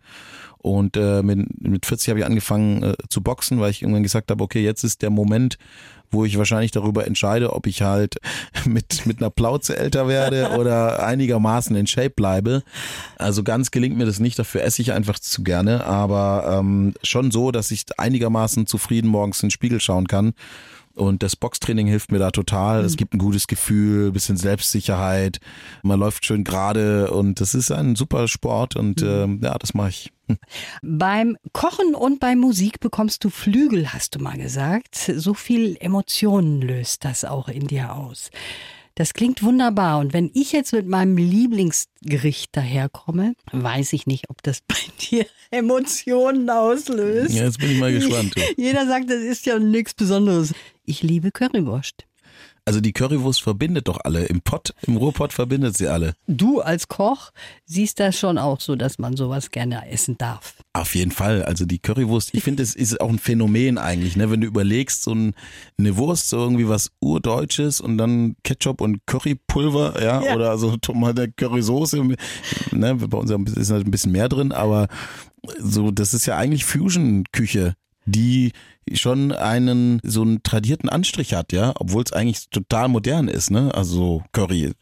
Und 0.60 0.96
äh, 0.96 1.22
mit, 1.22 1.60
mit 1.62 1.86
40 1.86 2.10
habe 2.10 2.20
ich 2.20 2.26
angefangen 2.26 2.82
äh, 2.82 2.94
zu 3.08 3.22
boxen, 3.22 3.60
weil 3.60 3.70
ich 3.70 3.82
irgendwann 3.82 4.02
gesagt 4.02 4.30
habe, 4.30 4.42
okay, 4.42 4.62
jetzt 4.62 4.82
ist 4.84 5.02
der 5.02 5.10
Moment, 5.10 5.56
wo 6.10 6.24
ich 6.24 6.38
wahrscheinlich 6.38 6.70
darüber 6.70 7.06
entscheide, 7.06 7.52
ob 7.52 7.66
ich 7.66 7.82
halt 7.82 8.16
mit, 8.64 9.06
mit 9.06 9.18
einer 9.18 9.30
Plauze 9.30 9.76
älter 9.76 10.08
werde 10.08 10.50
oder 10.58 11.04
einigermaßen 11.04 11.76
in 11.76 11.86
Shape 11.86 12.10
bleibe. 12.10 12.62
Also 13.16 13.42
ganz 13.42 13.70
gelingt 13.70 13.96
mir 13.96 14.06
das 14.06 14.20
nicht, 14.20 14.38
dafür 14.38 14.62
esse 14.62 14.82
ich 14.82 14.92
einfach 14.92 15.18
zu 15.18 15.42
gerne, 15.42 15.84
aber 15.84 16.58
ähm, 16.58 16.94
schon 17.02 17.30
so, 17.30 17.50
dass 17.50 17.70
ich 17.70 17.84
einigermaßen 17.96 18.66
zufrieden 18.66 19.08
morgens 19.08 19.42
in 19.42 19.46
den 19.46 19.52
Spiegel 19.52 19.80
schauen 19.80 20.06
kann. 20.06 20.34
Und 20.98 21.22
das 21.22 21.36
Boxtraining 21.36 21.86
hilft 21.86 22.10
mir 22.10 22.18
da 22.18 22.30
total. 22.30 22.84
Es 22.84 22.96
gibt 22.96 23.14
ein 23.14 23.18
gutes 23.18 23.46
Gefühl, 23.46 24.10
bisschen 24.10 24.36
Selbstsicherheit. 24.36 25.38
Man 25.82 26.00
läuft 26.00 26.24
schön 26.24 26.44
gerade 26.44 27.10
und 27.10 27.40
das 27.40 27.54
ist 27.54 27.70
ein 27.70 27.94
super 27.94 28.26
Sport 28.26 28.76
und 28.76 29.02
ähm, 29.02 29.40
ja, 29.42 29.56
das 29.58 29.74
mache 29.74 29.90
ich. 29.90 30.12
Beim 30.82 31.36
Kochen 31.52 31.94
und 31.94 32.20
bei 32.20 32.34
Musik 32.36 32.80
bekommst 32.80 33.24
du 33.24 33.30
Flügel, 33.30 33.92
hast 33.92 34.14
du 34.14 34.18
mal 34.18 34.36
gesagt. 34.36 34.96
So 34.96 35.34
viel 35.34 35.76
Emotionen 35.80 36.60
löst 36.60 37.04
das 37.04 37.24
auch 37.24 37.48
in 37.48 37.68
dir 37.68 37.94
aus. 37.94 38.30
Das 38.98 39.14
klingt 39.14 39.44
wunderbar. 39.44 40.00
Und 40.00 40.12
wenn 40.12 40.28
ich 40.34 40.50
jetzt 40.50 40.72
mit 40.72 40.88
meinem 40.88 41.16
Lieblingsgericht 41.16 42.56
daherkomme, 42.56 43.36
weiß 43.52 43.92
ich 43.92 44.08
nicht, 44.08 44.28
ob 44.28 44.42
das 44.42 44.60
bei 44.66 44.74
dir 45.00 45.24
Emotionen 45.52 46.50
auslöst. 46.50 47.32
Ja, 47.32 47.44
jetzt 47.44 47.60
bin 47.60 47.70
ich 47.70 47.78
mal 47.78 47.92
gespannt. 47.92 48.34
Jeder 48.56 48.88
sagt, 48.88 49.08
das 49.08 49.22
ist 49.22 49.46
ja 49.46 49.60
nichts 49.60 49.94
Besonderes. 49.94 50.52
Ich 50.88 51.02
liebe 51.02 51.30
Currywurst. 51.30 52.06
Also 52.64 52.80
die 52.80 52.92
Currywurst 52.92 53.42
verbindet 53.42 53.88
doch 53.88 53.98
alle. 54.04 54.24
Im 54.24 54.40
Pott, 54.40 54.72
im 54.86 54.96
Rohpott 54.96 55.34
verbindet 55.34 55.76
sie 55.76 55.86
alle. 55.88 56.14
Du 56.26 56.60
als 56.60 56.88
Koch 56.88 57.30
siehst 57.66 58.00
das 58.00 58.18
schon 58.18 58.38
auch 58.38 58.60
so, 58.60 58.74
dass 58.74 58.98
man 58.98 59.14
sowas 59.16 59.50
gerne 59.50 59.86
essen 59.90 60.16
darf. 60.16 60.54
Auf 60.72 60.94
jeden 60.94 61.10
Fall. 61.10 61.42
Also 61.42 61.66
die 61.66 61.78
Currywurst, 61.78 62.34
ich 62.34 62.42
finde, 62.42 62.62
es 62.62 62.74
ist 62.74 63.02
auch 63.02 63.08
ein 63.10 63.18
Phänomen 63.18 63.76
eigentlich, 63.76 64.16
ne? 64.16 64.30
Wenn 64.30 64.40
du 64.40 64.46
überlegst, 64.46 65.02
so 65.02 65.14
ein, 65.14 65.34
eine 65.78 65.96
Wurst, 65.98 66.28
so 66.30 66.38
irgendwie 66.38 66.68
was 66.68 66.90
Urdeutsches 67.00 67.80
und 67.82 67.98
dann 67.98 68.36
Ketchup 68.44 68.80
und 68.80 69.04
Currypulver, 69.06 70.02
ja, 70.02 70.22
Ja. 70.22 70.34
oder 70.34 70.56
so 70.56 70.76
Tomate 70.78 71.30
Currysoße, 71.32 72.02
ne? 72.72 72.94
Bei 72.94 73.18
uns 73.18 73.30
ist 73.52 73.70
halt 73.70 73.86
ein 73.86 73.90
bisschen 73.90 74.12
mehr 74.12 74.28
drin, 74.30 74.52
aber 74.52 74.88
so, 75.58 75.90
das 75.90 76.14
ist 76.14 76.24
ja 76.26 76.36
eigentlich 76.38 76.64
Fusion-Küche, 76.66 77.74
die 78.06 78.52
schon 78.94 79.32
einen 79.32 80.00
so 80.02 80.22
einen 80.22 80.42
tradierten 80.42 80.88
Anstrich 80.88 81.34
hat, 81.34 81.52
ja, 81.52 81.72
obwohl 81.76 82.02
es 82.04 82.12
eigentlich 82.12 82.50
total 82.50 82.88
modern 82.88 83.28
ist, 83.28 83.50
ne? 83.50 83.74
Also 83.74 84.22
Curry. 84.32 84.72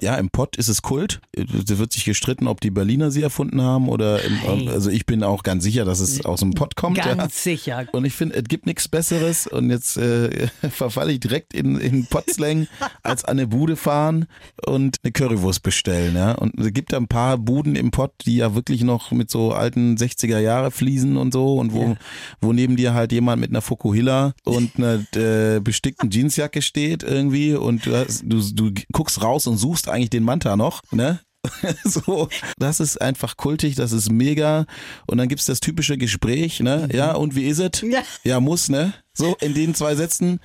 Ja, 0.00 0.16
im 0.16 0.30
Pott 0.30 0.56
ist 0.56 0.68
es 0.68 0.82
Kult. 0.82 1.20
Da 1.34 1.78
wird 1.78 1.92
sich 1.92 2.04
gestritten, 2.04 2.46
ob 2.46 2.60
die 2.60 2.70
Berliner 2.70 3.10
sie 3.10 3.22
erfunden 3.22 3.62
haben 3.62 3.88
oder 3.88 4.22
im, 4.22 4.68
also 4.68 4.90
ich 4.90 5.06
bin 5.06 5.22
auch 5.22 5.42
ganz 5.42 5.64
sicher, 5.64 5.84
dass 5.84 6.00
es 6.00 6.24
aus 6.24 6.40
dem 6.40 6.52
Pott 6.52 6.76
kommt. 6.76 6.96
Ganz 6.96 7.18
ja. 7.18 7.28
sicher. 7.28 7.86
Und 7.92 8.04
ich 8.04 8.14
finde, 8.14 8.36
es 8.36 8.44
gibt 8.44 8.66
nichts 8.66 8.88
Besseres 8.88 9.46
und 9.46 9.70
jetzt 9.70 9.96
äh, 9.96 10.48
verfalle 10.70 11.12
ich 11.12 11.20
direkt 11.20 11.54
in, 11.54 11.78
in 11.78 12.06
Pottslang 12.06 12.68
als 13.02 13.24
an 13.24 13.38
eine 13.38 13.46
Bude 13.46 13.76
fahren 13.76 14.26
und 14.66 14.96
eine 15.02 15.12
Currywurst 15.12 15.62
bestellen. 15.62 16.14
Ja? 16.16 16.32
Und 16.32 16.58
es 16.58 16.72
gibt 16.72 16.92
da 16.92 16.96
ein 16.96 17.08
paar 17.08 17.38
Buden 17.38 17.76
im 17.76 17.90
Pott, 17.90 18.12
die 18.26 18.36
ja 18.36 18.54
wirklich 18.54 18.82
noch 18.82 19.10
mit 19.12 19.30
so 19.30 19.52
alten 19.52 19.96
60er 19.96 20.38
Jahre 20.38 20.70
Fliesen 20.70 21.16
und 21.16 21.32
so 21.32 21.56
und 21.56 21.72
wo, 21.72 21.96
wo 22.40 22.52
neben 22.52 22.76
dir 22.76 22.94
halt 22.94 23.12
jemand 23.18 23.40
mit 23.40 23.50
einer 23.50 23.62
Fukuhila 23.62 24.32
und 24.44 24.76
einer 24.76 25.04
äh, 25.16 25.60
bestickten 25.60 26.10
Jeansjacke 26.10 26.62
steht 26.62 27.02
irgendwie 27.02 27.54
und 27.54 27.84
du, 27.84 27.96
hast, 27.96 28.22
du, 28.24 28.40
du 28.40 28.72
guckst 28.92 29.22
raus 29.22 29.46
und 29.46 29.56
suchst 29.56 29.88
eigentlich 29.88 30.10
den 30.10 30.22
Manta 30.22 30.56
noch, 30.56 30.82
ne? 30.92 31.20
so, 31.84 32.28
das 32.58 32.80
ist 32.80 33.00
einfach 33.00 33.36
kultig, 33.36 33.74
das 33.74 33.92
ist 33.92 34.10
mega. 34.10 34.66
Und 35.06 35.18
dann 35.18 35.28
gibt's 35.28 35.46
das 35.46 35.60
typische 35.60 35.96
Gespräch, 35.96 36.60
ne? 36.60 36.88
Ja, 36.92 37.14
und 37.14 37.34
wie 37.34 37.46
ist 37.46 37.58
es? 37.58 37.82
Ja. 37.82 38.02
ja, 38.24 38.40
muss, 38.40 38.68
ne? 38.68 38.92
So, 39.14 39.36
in 39.40 39.54
den 39.54 39.74
zwei 39.74 39.94
Sätzen 39.94 40.40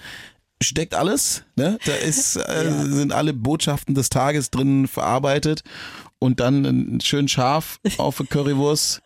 steckt 0.62 0.96
alles, 0.96 1.44
ne? 1.56 1.78
Da 1.86 1.94
ist, 1.94 2.38
äh, 2.38 2.72
sind 2.86 3.12
alle 3.12 3.34
Botschaften 3.34 3.96
des 3.96 4.10
Tages 4.10 4.50
drin 4.50 4.88
verarbeitet 4.88 5.64
und 6.20 6.40
dann 6.40 6.66
ein 6.66 7.02
schön 7.02 7.28
scharf 7.28 7.80
auf 7.98 8.24
Currywurst 8.30 9.02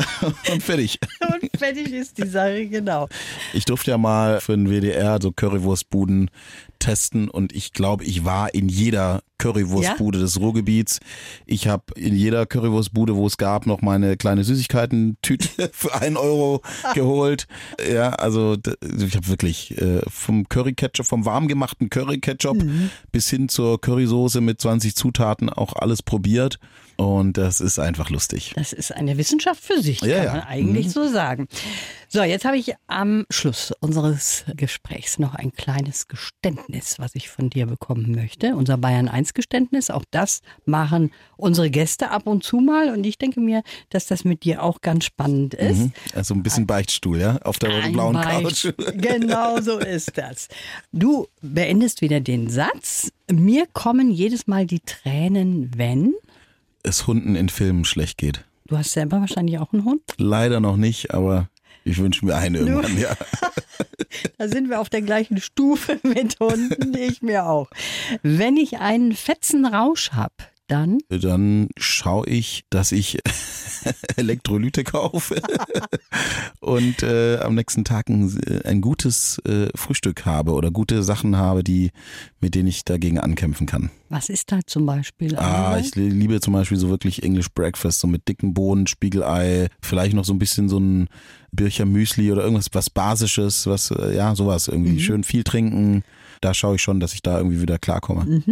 und 0.52 0.62
fertig. 0.62 0.98
Und 1.20 1.50
fertig 1.58 1.92
ist 1.92 2.18
die 2.18 2.26
Sache, 2.26 2.66
genau. 2.66 3.08
Ich 3.52 3.64
durfte 3.64 3.90
ja 3.90 3.98
mal 3.98 4.40
für 4.40 4.56
den 4.56 4.68
WDR 4.68 5.18
so 5.20 5.32
Currywurstbuden 5.32 6.30
testen 6.78 7.28
und 7.28 7.52
ich 7.52 7.72
glaube, 7.72 8.04
ich 8.04 8.24
war 8.24 8.54
in 8.54 8.68
jeder 8.68 9.22
Currywurstbude 9.38 10.18
des 10.18 10.40
Ruhrgebiets. 10.40 11.00
Ich 11.46 11.68
habe 11.68 11.84
in 11.96 12.14
jeder 12.14 12.46
Currywurstbude, 12.46 13.16
wo 13.16 13.26
es 13.26 13.36
gab, 13.36 13.66
noch 13.66 13.82
meine 13.82 14.16
kleine 14.16 14.44
Süßigkeiten-Tüte 14.44 15.70
für 15.72 15.94
einen 15.94 16.16
Euro 16.16 16.60
geholt. 16.94 17.46
Ja, 17.92 18.10
also 18.10 18.56
ich 18.82 19.16
habe 19.16 19.28
wirklich 19.28 19.76
äh, 19.78 20.00
vom 20.08 20.48
Curry-Ketchup, 20.48 21.06
vom 21.06 21.24
warm 21.24 21.48
gemachten 21.48 21.90
Curry-Ketchup 21.90 22.64
bis 23.10 23.30
hin 23.30 23.48
zur 23.48 23.80
Currysoße 23.80 24.40
mit 24.40 24.60
20 24.60 24.94
Zutaten 24.94 25.50
auch 25.50 25.74
alles 25.74 26.02
probiert 26.02 26.58
und 26.96 27.36
das 27.38 27.60
ist 27.60 27.78
einfach 27.78 28.10
lustig. 28.10 28.52
Das 28.56 28.72
ist 28.72 28.92
eine 28.94 29.16
Wissenschaft 29.18 29.62
für 29.62 29.80
sich, 29.82 30.00
Ja, 30.02 30.16
kann 30.16 30.24
ja. 30.24 30.32
man 30.34 30.42
eigentlich 30.42 30.90
so 30.90 31.08
sagen. 31.08 31.48
So, 32.08 32.22
jetzt 32.22 32.44
habe 32.44 32.58
ich 32.58 32.74
am 32.88 33.24
Schluss 33.30 33.72
unseres 33.80 34.44
Gesprächs 34.54 35.18
noch 35.18 35.34
ein 35.34 35.52
kleines 35.52 36.08
Geständnis, 36.08 36.98
was 36.98 37.14
ich 37.14 37.30
von 37.30 37.48
dir 37.48 37.64
bekommen 37.66 38.12
möchte. 38.14 38.54
Unser 38.54 38.76
Bayern 38.76 39.08
1 39.08 39.32
Geständnis, 39.32 39.88
auch 39.88 40.04
das 40.10 40.42
machen 40.66 41.10
unsere 41.38 41.70
Gäste 41.70 42.10
ab 42.10 42.26
und 42.26 42.44
zu 42.44 42.58
mal 42.58 42.90
und 42.92 43.04
ich 43.04 43.16
denke 43.16 43.40
mir, 43.40 43.62
dass 43.88 44.06
das 44.06 44.24
mit 44.24 44.44
dir 44.44 44.62
auch 44.62 44.82
ganz 44.82 45.06
spannend 45.06 45.54
ist. 45.54 45.78
Mhm. 45.78 45.92
Also 46.14 46.34
ein 46.34 46.42
bisschen 46.42 46.66
Beichtstuhl, 46.66 47.18
ja, 47.18 47.38
auf 47.38 47.58
der 47.58 47.70
Ein 47.82 47.92
blauen 47.92 48.12
Beicht- 48.14 48.42
Couch. 48.64 48.74
Genau 48.94 49.60
so 49.62 49.78
ist 49.78 50.16
das. 50.18 50.48
Du 50.92 51.26
beendest 51.40 52.02
wieder 52.02 52.20
den 52.20 52.50
Satz. 52.50 53.10
Mir 53.30 53.66
kommen 53.72 54.10
jedes 54.10 54.46
Mal 54.46 54.66
die 54.66 54.80
Tränen, 54.80 55.70
wenn. 55.76 56.14
Es 56.82 57.06
Hunden 57.06 57.34
in 57.34 57.48
Filmen 57.48 57.84
schlecht 57.84 58.18
geht. 58.18 58.44
Du 58.66 58.78
hast 58.78 58.92
selber 58.92 59.20
wahrscheinlich 59.20 59.58
auch 59.58 59.72
einen 59.72 59.84
Hund. 59.84 60.02
Leider 60.16 60.60
noch 60.60 60.76
nicht, 60.76 61.12
aber 61.12 61.48
ich 61.84 61.98
wünsche 61.98 62.24
mir 62.24 62.36
einen 62.36 62.54
irgendwann, 62.54 62.98
ja. 62.98 63.14
Da 64.38 64.48
sind 64.48 64.68
wir 64.68 64.80
auf 64.80 64.90
der 64.90 65.02
gleichen 65.02 65.40
Stufe 65.40 65.98
mit 66.02 66.38
Hunden, 66.38 66.94
ich 66.94 67.22
mir 67.22 67.46
auch. 67.46 67.68
Wenn 68.22 68.56
ich 68.56 68.78
einen 68.78 69.14
fetzen 69.14 69.64
Rausch 69.64 70.12
habe, 70.12 70.34
dann 70.72 70.98
Dann 71.10 71.68
schaue 71.76 72.26
ich, 72.26 72.64
dass 72.70 72.92
ich 72.92 73.18
Elektrolyte 74.16 74.84
kaufe 74.84 75.40
und 76.60 77.02
äh, 77.02 77.38
am 77.38 77.54
nächsten 77.54 77.84
Tag 77.84 78.08
ein, 78.08 78.40
ein 78.64 78.80
gutes 78.80 79.38
äh, 79.46 79.68
Frühstück 79.74 80.24
habe 80.24 80.52
oder 80.52 80.70
gute 80.70 81.02
Sachen 81.02 81.36
habe, 81.36 81.62
die 81.62 81.90
mit 82.40 82.54
denen 82.54 82.68
ich 82.68 82.84
dagegen 82.84 83.18
ankämpfen 83.18 83.66
kann. 83.66 83.90
was 84.08 84.30
ist 84.30 84.50
da 84.50 84.60
zum 84.66 84.86
Beispiel? 84.86 85.36
Ah, 85.36 85.78
ich 85.78 85.94
liebe 85.94 86.40
zum 86.40 86.54
Beispiel 86.54 86.78
so 86.78 86.88
wirklich 86.88 87.22
English 87.22 87.50
Breakfast, 87.50 88.00
so 88.00 88.06
mit 88.06 88.26
dicken 88.26 88.54
Bohnen, 88.54 88.86
Spiegelei, 88.86 89.68
vielleicht 89.82 90.14
noch 90.14 90.24
so 90.24 90.32
ein 90.32 90.38
bisschen 90.38 90.68
so 90.68 90.80
ein 90.80 91.08
Bircher 91.52 91.84
Müsli 91.84 92.32
oder 92.32 92.42
irgendwas 92.42 92.68
was 92.72 92.88
Basisches, 92.88 93.66
was, 93.66 93.90
äh, 93.90 94.16
ja, 94.16 94.34
sowas 94.34 94.68
irgendwie. 94.68 95.00
Schön 95.00 95.22
viel 95.22 95.44
trinken. 95.44 96.02
Da 96.42 96.54
schaue 96.54 96.74
ich 96.74 96.82
schon, 96.82 96.98
dass 96.98 97.14
ich 97.14 97.22
da 97.22 97.38
irgendwie 97.38 97.62
wieder 97.62 97.78
klarkomme. 97.78 98.42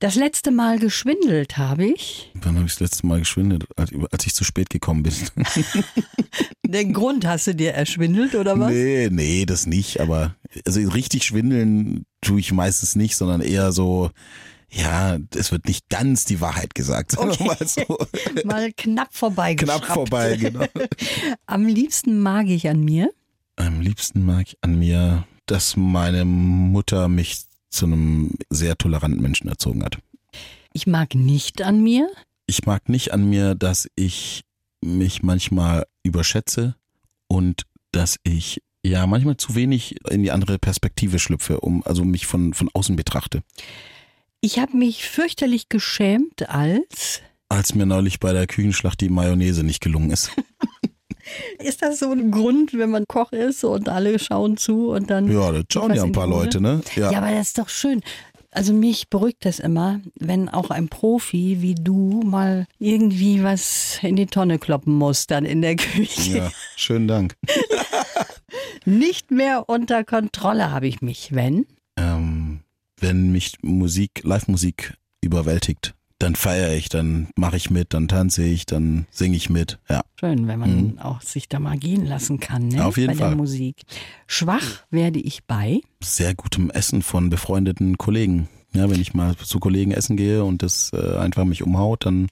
das 0.00 0.16
letzte 0.16 0.50
Mal 0.50 0.80
geschwindelt 0.80 1.56
habe 1.58 1.86
ich. 1.86 2.32
Wann 2.34 2.56
habe 2.56 2.66
ich 2.66 2.72
das 2.72 2.80
letzte 2.80 3.06
Mal 3.06 3.20
geschwindelt? 3.20 3.66
Als, 3.76 4.26
ich 4.26 4.34
zu 4.34 4.42
spät 4.42 4.68
gekommen 4.68 5.04
bin. 5.04 5.14
Den 6.66 6.92
Grund 6.92 7.24
hast 7.24 7.46
du 7.46 7.54
dir 7.54 7.72
erschwindelt 7.72 8.34
oder 8.34 8.58
was? 8.58 8.72
Nee, 8.72 9.08
nee, 9.12 9.46
das 9.46 9.66
nicht. 9.66 10.00
Aber 10.00 10.34
also 10.66 10.80
richtig 10.88 11.24
schwindeln 11.24 12.04
tue 12.20 12.40
ich 12.40 12.50
meistens 12.52 12.96
nicht, 12.96 13.14
sondern 13.14 13.42
eher 13.42 13.70
so, 13.70 14.10
ja, 14.68 15.16
es 15.36 15.52
wird 15.52 15.66
nicht 15.66 15.88
ganz 15.88 16.24
die 16.24 16.40
Wahrheit 16.40 16.74
gesagt. 16.74 17.16
Wir 17.16 17.46
mal 17.46 17.56
so. 17.64 17.98
Mal 18.44 18.72
knapp 18.72 19.14
vorbei. 19.14 19.54
Knapp 19.54 19.84
vorbei, 19.84 20.36
genau. 20.36 20.64
Am 21.46 21.64
liebsten 21.64 22.18
mag 22.18 22.48
ich 22.48 22.68
an 22.68 22.80
mir. 22.80 23.12
Am 23.54 23.80
liebsten 23.80 24.24
mag 24.24 24.46
ich 24.48 24.58
an 24.62 24.78
mir, 24.78 25.26
dass 25.50 25.76
meine 25.76 26.24
Mutter 26.24 27.08
mich 27.08 27.42
zu 27.70 27.86
einem 27.86 28.32
sehr 28.50 28.78
toleranten 28.78 29.20
Menschen 29.20 29.48
erzogen 29.48 29.84
hat. 29.84 29.98
Ich 30.72 30.86
mag 30.86 31.14
nicht 31.14 31.62
an 31.62 31.82
mir. 31.82 32.08
Ich 32.46 32.66
mag 32.66 32.88
nicht 32.88 33.12
an 33.12 33.28
mir, 33.28 33.54
dass 33.54 33.88
ich 33.96 34.42
mich 34.80 35.22
manchmal 35.22 35.86
überschätze 36.04 36.76
und 37.26 37.62
dass 37.90 38.16
ich 38.22 38.62
ja 38.84 39.06
manchmal 39.06 39.36
zu 39.36 39.54
wenig 39.56 39.96
in 40.08 40.22
die 40.22 40.30
andere 40.30 40.58
Perspektive 40.58 41.18
schlüpfe, 41.18 41.60
um 41.60 41.82
also 41.84 42.04
mich 42.04 42.26
von, 42.26 42.54
von 42.54 42.70
außen 42.72 42.94
betrachte. 42.94 43.42
Ich 44.40 44.58
habe 44.58 44.76
mich 44.76 45.04
fürchterlich 45.04 45.68
geschämt, 45.68 46.48
als 46.48 47.20
Als 47.48 47.74
mir 47.74 47.86
neulich 47.86 48.20
bei 48.20 48.32
der 48.32 48.46
Küchenschlacht 48.46 49.00
die 49.00 49.08
Mayonnaise 49.08 49.64
nicht 49.64 49.80
gelungen 49.80 50.10
ist. 50.10 50.30
Ist 51.58 51.82
das 51.82 51.98
so 51.98 52.10
ein 52.10 52.30
Grund, 52.30 52.74
wenn 52.74 52.90
man 52.90 53.04
Koch 53.06 53.32
ist 53.32 53.64
und 53.64 53.88
alle 53.88 54.18
schauen 54.18 54.56
zu 54.56 54.90
und 54.90 55.10
dann. 55.10 55.30
Ja, 55.30 55.52
das 55.52 55.64
schauen 55.72 55.94
ja 55.94 56.02
ein 56.02 56.08
in 56.08 56.12
paar? 56.12 56.26
Leute, 56.26 56.60
ne? 56.60 56.80
Ja. 56.96 57.10
aber 57.10 57.30
das 57.30 57.48
ist 57.48 57.58
doch 57.58 57.68
schön. 57.68 58.02
Also 58.52 58.72
mich 58.72 59.08
beruhigt 59.08 59.44
das 59.44 59.60
immer, 59.60 60.00
wenn 60.18 60.48
auch 60.48 60.70
ein 60.70 60.88
Profi 60.88 61.58
wie 61.60 61.76
du 61.76 62.22
mal 62.24 62.66
irgendwie 62.80 63.44
was 63.44 64.00
in 64.02 64.16
die 64.16 64.26
Tonne 64.26 64.58
kloppen 64.58 64.92
muss 64.92 65.28
dann 65.28 65.44
in 65.44 65.62
der 65.62 65.76
Küche. 65.76 66.38
Ja, 66.38 66.52
schönen 66.76 67.06
Dank. 67.06 67.36
Nicht 68.84 69.30
mehr 69.30 69.68
unter 69.68 70.02
Kontrolle 70.04 70.72
habe 70.72 70.88
ich 70.88 71.00
mich, 71.00 71.32
wenn. 71.32 71.66
Ähm, 71.96 72.60
wenn 72.98 73.30
mich 73.30 73.58
Musik, 73.62 74.22
Live-Musik 74.24 74.94
überwältigt, 75.20 75.94
dann 76.20 76.36
feiere 76.36 76.74
ich, 76.74 76.88
dann 76.88 77.28
mache 77.34 77.56
ich 77.56 77.70
mit, 77.70 77.94
dann 77.94 78.06
tanze 78.06 78.44
ich, 78.44 78.66
dann 78.66 79.06
singe 79.10 79.36
ich 79.36 79.50
mit. 79.50 79.78
Ja, 79.88 80.02
Schön, 80.20 80.46
wenn 80.46 80.58
man 80.60 80.98
auch 80.98 81.22
sich 81.22 81.48
da 81.48 81.58
mal 81.58 81.78
gehen 81.78 82.04
lassen 82.04 82.38
kann, 82.38 82.68
ne? 82.68 82.76
Mhm. 82.76 82.82
Auf 82.82 82.98
jeden 82.98 83.08
bei 83.12 83.16
der 83.16 83.26
Fall. 83.28 83.36
Musik. 83.36 83.82
Schwach 84.26 84.84
werde 84.90 85.18
ich 85.18 85.44
bei. 85.44 85.80
sehr 86.02 86.34
gutem 86.34 86.70
Essen 86.70 87.02
von 87.02 87.30
befreundeten 87.30 87.96
Kollegen. 87.96 88.48
Ja, 88.72 88.88
wenn 88.90 89.00
ich 89.00 89.14
mal 89.14 89.34
zu 89.36 89.58
Kollegen 89.58 89.92
essen 89.92 90.16
gehe 90.16 90.44
und 90.44 90.62
das 90.62 90.92
äh, 90.92 91.16
einfach 91.16 91.44
mich 91.44 91.62
umhaut, 91.62 92.04
dann 92.04 92.28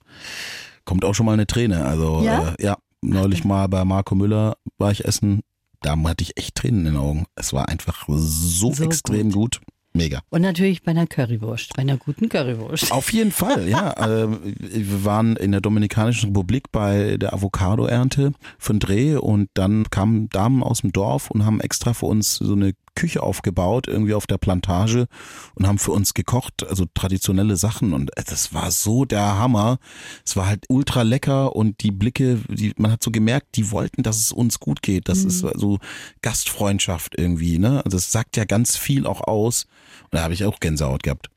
kommt 0.85 1.05
auch 1.05 1.15
schon 1.15 1.27
mal 1.27 1.33
eine 1.33 1.47
Träne. 1.47 1.85
Also 1.87 2.23
Ja? 2.23 2.51
Äh, 2.51 2.63
ja, 2.63 2.77
neulich 3.01 3.45
mal 3.45 3.69
bei 3.69 3.85
Marco 3.85 4.15
Müller 4.15 4.57
war 4.77 4.93
ich 4.93 5.05
essen, 5.07 5.41
da 5.81 5.97
hatte 6.05 6.23
ich 6.23 6.37
echt 6.37 6.57
Tränen 6.57 6.81
in 6.81 6.93
den 6.93 6.97
Augen. 6.97 7.25
Es 7.37 7.53
war 7.55 7.69
einfach 7.69 8.05
so, 8.07 8.73
So 8.73 8.85
extrem 8.85 9.33
gut. 9.33 9.61
Mega. 9.95 10.21
Und 10.31 10.43
natürlich 10.43 10.83
bei 10.83 10.93
einer 10.93 11.07
Currywurst, 11.07 11.75
bei 11.75 11.83
einer 11.83 11.97
guten 11.97 12.29
Currywurst. 12.29 12.93
Auf 12.93 13.13
jeden 13.13 13.33
Fall, 13.33 13.69
ja. 13.69 13.95
Ähm, 14.09 14.39
wir 14.59 15.05
waren 15.05 15.37
in 15.37 15.51
der 15.51 15.61
Dominikanischen 15.61 16.29
Republik 16.29 16.71
bei 16.71 17.17
der 17.17 17.35
Avocado-Ernte 17.35 18.33
einen 18.69 18.79
Dreh 18.79 19.17
und 19.17 19.49
dann 19.55 19.91
kamen 19.91 20.29
Damen 20.29 20.63
aus 20.63 20.83
dem 20.83 20.93
Dorf 20.93 21.31
und 21.31 21.45
haben 21.45 21.61
extra 21.61 21.95
für 21.95 22.07
uns 22.07 22.37
so 22.37 22.53
eine 22.53 22.75
Küche 22.99 23.23
aufgebaut, 23.23 23.87
irgendwie 23.87 24.15
auf 24.15 24.27
der 24.27 24.39
Plantage 24.39 25.07
und 25.55 25.69
haben 25.69 25.79
für 25.79 25.93
uns 25.93 26.15
gekocht, 26.15 26.67
also 26.69 26.85
traditionelle 26.95 27.57
Sachen 27.57 27.93
und 27.93 28.11
das 28.17 28.53
war 28.53 28.73
so 28.73 29.05
der 29.05 29.39
Hammer. 29.39 29.79
Es 30.27 30.35
war 30.35 30.47
halt 30.47 30.65
ultra 30.69 31.03
lecker 31.03 31.55
und 31.55 31.81
die 31.85 31.93
Blicke, 31.93 32.41
die, 32.49 32.73
man 32.77 32.91
hat 32.91 33.05
so 33.05 33.13
gemerkt, 33.13 33.55
die 33.55 33.71
wollten, 33.71 34.03
dass 34.03 34.17
es 34.17 34.33
uns 34.33 34.59
gut 34.59 34.83
geht. 34.83 35.09
Das 35.09 35.25
ist 35.25 35.47
so 35.55 35.79
Gastfreundschaft 36.23 37.17
irgendwie, 37.17 37.61
ne? 37.61 37.85
Also 37.85 37.99
es 37.99 38.11
sagt 38.11 38.37
ja 38.37 38.45
ganz 38.45 38.77
viel 38.77 39.07
auch 39.07 39.21
aus. 39.21 39.67
Und 40.11 40.19
da 40.19 40.23
habe 40.25 40.35
ich 40.35 40.45
auch 40.45 40.59
Gänsehaut 40.61 41.03
gehabt. 41.03 41.29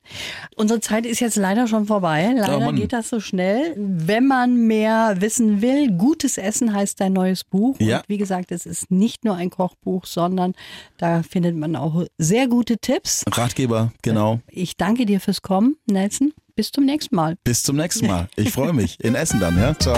Unsere 0.56 0.80
Zeit 0.80 1.06
ist 1.06 1.20
jetzt 1.20 1.36
leider 1.36 1.68
schon 1.68 1.86
vorbei. 1.86 2.34
Leider 2.36 2.60
Mann. 2.60 2.76
geht 2.76 2.94
das 2.94 3.10
so 3.10 3.20
schnell. 3.20 3.74
Wenn 3.78 4.28
man 4.28 4.68
mehr 4.68 5.18
wissen 5.20 5.62
will, 5.62 5.92
Gutes 5.92 6.38
Essen 6.38 6.74
heißt 6.74 7.00
dein 7.02 7.14
neues 7.14 7.44
Buch. 7.44 7.76
Ja. 7.80 7.98
Und 7.98 8.10
wie 8.10 8.18
gesagt, 8.18 8.52
es 8.52 8.66
ist 8.66 8.92
nicht 8.92 9.26
nur 9.26 9.36
ein 9.36 9.50
Kochbuch, 9.50 10.06
sondern 10.06 10.54
da 10.98 11.24
findet 11.24 11.56
man 11.56 11.76
auch 11.76 12.06
sehr 12.18 12.48
gute 12.48 12.78
Tipps. 12.78 13.26
Ratgeber, 13.32 13.92
genau. 14.02 14.40
Ich 14.48 14.78
danke 14.78 15.06
dir 15.06 15.20
fürs 15.20 15.42
Kommen, 15.42 15.76
Nelson. 15.86 16.34
Bis 16.56 16.72
zum 16.72 16.86
nächsten 16.86 17.16
Mal. 17.16 17.38
Bis 17.44 17.64
zum 17.64 17.76
nächsten 17.78 18.08
Mal. 18.08 18.28
Ich 18.36 18.52
freue 18.52 18.74
mich. 18.74 19.00
In 19.00 19.16
Essen 19.16 19.40
dann, 19.40 19.58
ja? 19.58 19.78
Ciao. 19.78 19.98